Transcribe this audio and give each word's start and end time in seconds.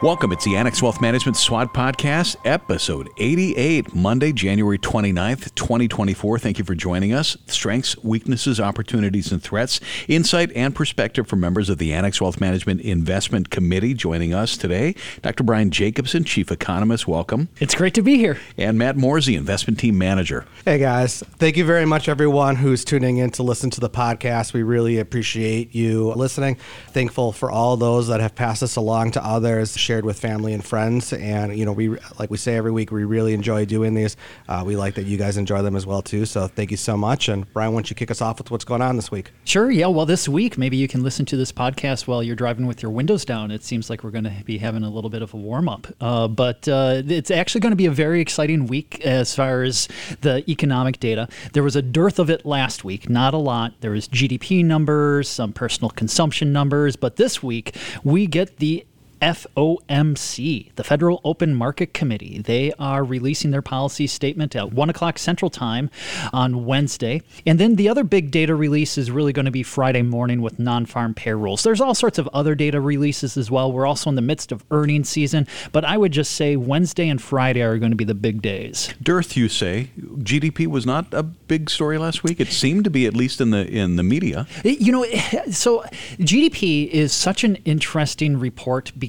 Welcome. 0.00 0.30
It's 0.30 0.44
the 0.44 0.54
Annex 0.54 0.80
Wealth 0.80 1.00
Management 1.00 1.36
SWAT 1.36 1.74
Podcast, 1.74 2.36
episode 2.44 3.10
88, 3.16 3.96
Monday, 3.96 4.30
January 4.30 4.78
29th, 4.78 5.52
2024. 5.56 6.38
Thank 6.38 6.60
you 6.60 6.64
for 6.64 6.76
joining 6.76 7.12
us. 7.12 7.36
Strengths, 7.48 7.98
weaknesses, 8.04 8.60
opportunities, 8.60 9.32
and 9.32 9.42
threats. 9.42 9.80
Insight 10.06 10.52
and 10.54 10.72
perspective 10.72 11.26
from 11.26 11.40
members 11.40 11.68
of 11.68 11.78
the 11.78 11.92
Annex 11.92 12.20
Wealth 12.20 12.40
Management 12.40 12.80
Investment 12.82 13.50
Committee 13.50 13.92
joining 13.92 14.32
us 14.32 14.56
today. 14.56 14.94
Dr. 15.22 15.42
Brian 15.42 15.72
Jacobsen, 15.72 16.22
Chief 16.22 16.52
Economist, 16.52 17.08
welcome. 17.08 17.48
It's 17.58 17.74
great 17.74 17.94
to 17.94 18.02
be 18.02 18.18
here. 18.18 18.38
And 18.56 18.78
Matt 18.78 18.96
Morsey, 18.96 19.34
Investment 19.34 19.80
Team 19.80 19.98
Manager. 19.98 20.46
Hey, 20.64 20.78
guys. 20.78 21.24
Thank 21.38 21.56
you 21.56 21.64
very 21.64 21.86
much, 21.86 22.08
everyone 22.08 22.54
who's 22.54 22.84
tuning 22.84 23.16
in 23.16 23.30
to 23.32 23.42
listen 23.42 23.68
to 23.70 23.80
the 23.80 23.90
podcast. 23.90 24.52
We 24.52 24.62
really 24.62 25.00
appreciate 25.00 25.74
you 25.74 26.12
listening. 26.12 26.56
Thankful 26.90 27.32
for 27.32 27.50
all 27.50 27.76
those 27.76 28.06
that 28.06 28.20
have 28.20 28.36
passed 28.36 28.62
us 28.62 28.76
along 28.76 29.10
to 29.10 29.24
others 29.26 29.76
shared 29.88 30.04
with 30.04 30.20
family 30.20 30.52
and 30.52 30.62
friends. 30.62 31.14
And 31.14 31.56
you 31.56 31.64
know, 31.64 31.72
we 31.72 31.88
like 32.18 32.30
we 32.30 32.36
say 32.36 32.56
every 32.56 32.70
week, 32.70 32.92
we 32.92 33.04
really 33.04 33.32
enjoy 33.32 33.64
doing 33.64 33.94
these. 33.94 34.18
Uh, 34.46 34.62
we 34.66 34.76
like 34.76 34.96
that 34.96 35.06
you 35.06 35.16
guys 35.16 35.38
enjoy 35.38 35.62
them 35.62 35.74
as 35.76 35.86
well 35.86 36.02
too. 36.02 36.26
So 36.26 36.46
thank 36.46 36.70
you 36.70 36.76
so 36.76 36.94
much. 36.94 37.30
And 37.30 37.50
Brian, 37.54 37.72
why 37.72 37.78
don't 37.78 37.88
you 37.88 37.96
kick 37.96 38.10
us 38.10 38.20
off 38.20 38.36
with 38.36 38.50
what's 38.50 38.66
going 38.66 38.82
on 38.82 38.96
this 38.96 39.10
week? 39.10 39.30
Sure. 39.44 39.70
Yeah. 39.70 39.86
Well, 39.86 40.04
this 40.04 40.28
week 40.28 40.58
maybe 40.58 40.76
you 40.76 40.88
can 40.88 41.02
listen 41.02 41.24
to 41.24 41.38
this 41.38 41.52
podcast 41.52 42.06
while 42.06 42.22
you're 42.22 42.36
driving 42.36 42.66
with 42.66 42.82
your 42.82 42.90
windows 42.90 43.24
down. 43.24 43.50
It 43.50 43.64
seems 43.64 43.88
like 43.88 44.04
we're 44.04 44.10
going 44.10 44.24
to 44.24 44.44
be 44.44 44.58
having 44.58 44.84
a 44.84 44.90
little 44.90 45.08
bit 45.08 45.22
of 45.22 45.32
a 45.32 45.38
warm 45.38 45.70
up, 45.70 45.86
uh, 46.02 46.28
but 46.28 46.68
uh, 46.68 47.00
it's 47.06 47.30
actually 47.30 47.62
going 47.62 47.72
to 47.72 47.76
be 47.76 47.86
a 47.86 47.90
very 47.90 48.20
exciting 48.20 48.66
week 48.66 49.00
as 49.06 49.34
far 49.34 49.62
as 49.62 49.88
the 50.20 50.44
economic 50.50 51.00
data. 51.00 51.28
There 51.54 51.62
was 51.62 51.76
a 51.76 51.82
dearth 51.82 52.18
of 52.18 52.28
it 52.28 52.44
last 52.44 52.84
week, 52.84 53.08
not 53.08 53.32
a 53.32 53.38
lot. 53.38 53.72
There 53.80 53.92
was 53.92 54.06
GDP 54.06 54.62
numbers, 54.62 55.30
some 55.30 55.54
personal 55.54 55.88
consumption 55.88 56.52
numbers, 56.52 56.94
but 56.94 57.16
this 57.16 57.42
week 57.42 57.74
we 58.04 58.26
get 58.26 58.58
the 58.58 58.84
FOMC, 59.20 60.74
the 60.74 60.84
Federal 60.84 61.20
Open 61.24 61.54
Market 61.54 61.92
Committee. 61.92 62.40
They 62.40 62.72
are 62.78 63.04
releasing 63.04 63.50
their 63.50 63.62
policy 63.62 64.06
statement 64.06 64.54
at 64.56 64.72
1 64.72 64.90
o'clock 64.90 65.18
Central 65.18 65.50
Time 65.50 65.90
on 66.32 66.64
Wednesday. 66.64 67.22
And 67.46 67.58
then 67.58 67.76
the 67.76 67.88
other 67.88 68.04
big 68.04 68.30
data 68.30 68.54
release 68.54 68.96
is 68.96 69.10
really 69.10 69.32
going 69.32 69.44
to 69.46 69.50
be 69.50 69.62
Friday 69.62 70.02
morning 70.02 70.40
with 70.40 70.58
non 70.58 70.86
farm 70.86 71.14
payrolls. 71.14 71.62
There's 71.62 71.80
all 71.80 71.94
sorts 71.94 72.18
of 72.18 72.28
other 72.28 72.54
data 72.54 72.80
releases 72.80 73.36
as 73.36 73.50
well. 73.50 73.72
We're 73.72 73.86
also 73.86 74.10
in 74.10 74.16
the 74.16 74.22
midst 74.22 74.52
of 74.52 74.64
earnings 74.70 75.08
season, 75.08 75.46
but 75.72 75.84
I 75.84 75.96
would 75.96 76.12
just 76.12 76.32
say 76.32 76.56
Wednesday 76.56 77.08
and 77.08 77.20
Friday 77.20 77.62
are 77.62 77.78
going 77.78 77.92
to 77.92 77.96
be 77.96 78.04
the 78.04 78.14
big 78.14 78.42
days. 78.42 78.94
Dearth, 79.02 79.36
you 79.36 79.48
say. 79.48 79.90
GDP 79.98 80.66
was 80.66 80.86
not 80.86 81.12
a 81.12 81.22
big 81.22 81.70
story 81.70 81.98
last 81.98 82.22
week. 82.22 82.40
It 82.40 82.48
seemed 82.48 82.84
to 82.84 82.90
be, 82.90 83.06
at 83.06 83.14
least 83.14 83.40
in 83.40 83.50
the 83.50 83.66
in 83.66 83.96
the 83.96 84.02
media. 84.02 84.46
You 84.64 84.92
know, 84.92 85.04
so 85.50 85.82
GDP 86.18 86.88
is 86.88 87.12
such 87.12 87.44
an 87.44 87.56
interesting 87.64 88.38
report 88.38 88.92
because 88.98 89.07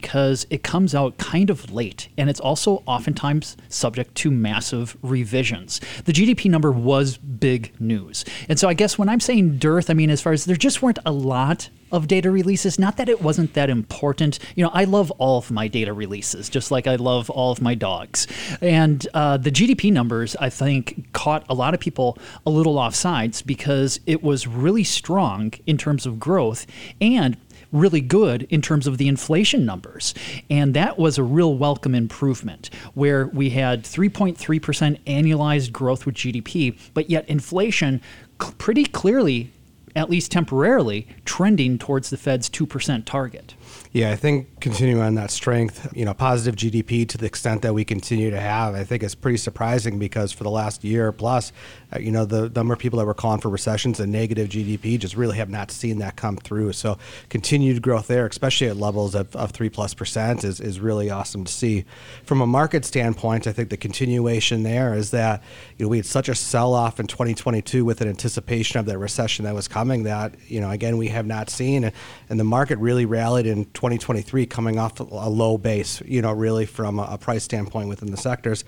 it 0.49 0.63
comes 0.63 0.95
out 0.95 1.17
kind 1.17 1.49
of 1.49 1.71
late 1.71 2.09
and 2.17 2.29
it's 2.29 2.39
also 2.39 2.83
oftentimes 2.85 3.57
subject 3.67 4.15
to 4.15 4.31
massive 4.31 4.97
revisions. 5.01 5.79
The 6.05 6.13
GDP 6.13 6.49
number 6.49 6.71
was 6.71 7.17
big 7.17 7.73
news. 7.79 8.25
And 8.47 8.59
so 8.59 8.67
I 8.67 8.73
guess 8.73 8.97
when 8.97 9.09
I'm 9.09 9.19
saying 9.19 9.57
dearth, 9.57 9.89
I 9.89 9.93
mean, 9.93 10.09
as 10.09 10.21
far 10.21 10.33
as 10.33 10.45
there 10.45 10.55
just 10.55 10.81
weren't 10.81 10.99
a 11.05 11.11
lot 11.11 11.69
of 11.91 12.07
data 12.07 12.29
releases. 12.31 12.77
Not 12.77 12.97
that 12.97 13.09
it 13.09 13.21
wasn't 13.21 13.53
that 13.53 13.69
important. 13.69 14.39
You 14.55 14.63
know, 14.63 14.71
I 14.73 14.83
love 14.83 15.11
all 15.11 15.39
of 15.39 15.51
my 15.51 15.67
data 15.67 15.93
releases, 15.93 16.49
just 16.49 16.71
like 16.71 16.87
I 16.87 16.95
love 16.95 17.29
all 17.29 17.51
of 17.51 17.61
my 17.61 17.75
dogs. 17.75 18.27
And 18.61 19.05
uh, 19.13 19.37
the 19.37 19.51
GDP 19.51 19.91
numbers, 19.91 20.35
I 20.35 20.49
think, 20.49 21.11
caught 21.13 21.45
a 21.49 21.53
lot 21.53 21.73
of 21.73 21.79
people 21.79 22.17
a 22.45 22.49
little 22.49 22.77
off 22.77 22.95
sides 22.95 23.41
because 23.41 23.99
it 24.05 24.23
was 24.23 24.47
really 24.47 24.83
strong 24.83 25.53
in 25.65 25.77
terms 25.77 26.05
of 26.05 26.19
growth 26.19 26.65
and 27.01 27.37
really 27.71 28.01
good 28.01 28.43
in 28.49 28.61
terms 28.61 28.87
of 28.87 28.97
the 28.97 29.07
inflation 29.07 29.65
numbers. 29.65 30.13
And 30.49 30.73
that 30.73 30.97
was 30.97 31.17
a 31.17 31.23
real 31.23 31.55
welcome 31.55 31.95
improvement 31.95 32.69
where 32.93 33.27
we 33.27 33.51
had 33.51 33.83
3.3% 33.83 34.37
annualized 35.05 35.71
growth 35.71 36.05
with 36.05 36.15
GDP, 36.15 36.77
but 36.93 37.09
yet 37.09 37.27
inflation 37.29 38.01
pretty 38.37 38.85
clearly 38.85 39.51
at 39.95 40.09
least 40.09 40.31
temporarily, 40.31 41.07
trending 41.25 41.77
towards 41.77 42.09
the 42.09 42.17
Fed's 42.17 42.49
2% 42.49 43.05
target. 43.05 43.55
Yeah, 43.91 44.11
I 44.11 44.15
think 44.17 44.59
continuing 44.59 45.01
on 45.01 45.15
that 45.15 45.31
strength, 45.31 45.91
you 45.95 46.05
know, 46.05 46.13
positive 46.13 46.55
GDP 46.55 47.09
to 47.09 47.17
the 47.17 47.25
extent 47.25 47.63
that 47.63 47.73
we 47.73 47.83
continue 47.83 48.29
to 48.29 48.39
have, 48.39 48.75
I 48.75 48.83
think 48.83 49.01
is 49.01 49.15
pretty 49.15 49.37
surprising 49.37 49.97
because 49.97 50.31
for 50.31 50.43
the 50.43 50.51
last 50.51 50.83
year 50.83 51.11
plus, 51.11 51.51
uh, 51.91 51.97
you 51.97 52.11
know, 52.11 52.23
the, 52.23 52.49
number 52.49 52.75
of 52.75 52.79
people 52.79 52.99
that 52.99 53.07
were 53.07 53.15
calling 53.15 53.41
for 53.41 53.49
recessions 53.49 53.99
and 53.99 54.11
negative 54.11 54.49
GDP 54.49 54.99
just 54.99 55.15
really 55.15 55.37
have 55.37 55.49
not 55.49 55.71
seen 55.71 55.97
that 55.99 56.17
come 56.17 56.37
through. 56.37 56.73
So 56.73 56.99
continued 57.29 57.81
growth 57.81 58.05
there, 58.05 58.27
especially 58.27 58.67
at 58.67 58.77
levels 58.77 59.15
of, 59.15 59.35
of 59.35 59.51
three 59.51 59.69
plus 59.69 59.95
percent, 59.95 60.43
is, 60.43 60.59
is 60.59 60.79
really 60.79 61.09
awesome 61.09 61.43
to 61.45 61.51
see. 61.51 61.85
From 62.25 62.41
a 62.41 62.47
market 62.47 62.85
standpoint, 62.85 63.47
I 63.47 63.53
think 63.53 63.71
the 63.71 63.77
continuation 63.77 64.61
there 64.61 64.93
is 64.93 65.09
that, 65.11 65.41
you 65.79 65.85
know, 65.85 65.89
we 65.89 65.97
had 65.97 66.05
such 66.05 66.29
a 66.29 66.35
sell 66.35 66.75
off 66.75 66.99
in 66.99 67.07
2022 67.07 67.83
with 67.83 68.01
an 68.01 68.07
anticipation 68.07 68.79
of 68.79 68.85
that 68.85 68.99
recession 68.99 69.45
that 69.45 69.55
was 69.55 69.67
coming 69.67 70.03
that, 70.03 70.35
you 70.47 70.61
know, 70.61 70.69
again, 70.69 70.97
we 70.97 71.07
have 71.07 71.25
not 71.25 71.49
seen. 71.49 71.85
And, 71.85 71.93
and 72.29 72.39
the 72.39 72.43
market 72.43 72.77
really 72.77 73.05
rallied 73.05 73.47
in 73.47 73.65
2023 73.79 74.45
coming 74.45 74.77
off 74.77 74.99
a 74.99 75.03
low 75.03 75.57
base, 75.57 76.01
you 76.01 76.21
know, 76.21 76.33
really 76.33 76.65
from 76.65 76.99
a, 76.99 77.17
price 77.17 77.45
standpoint 77.45 77.87
within 77.87 78.11
the 78.11 78.17
sectors. 78.17 78.65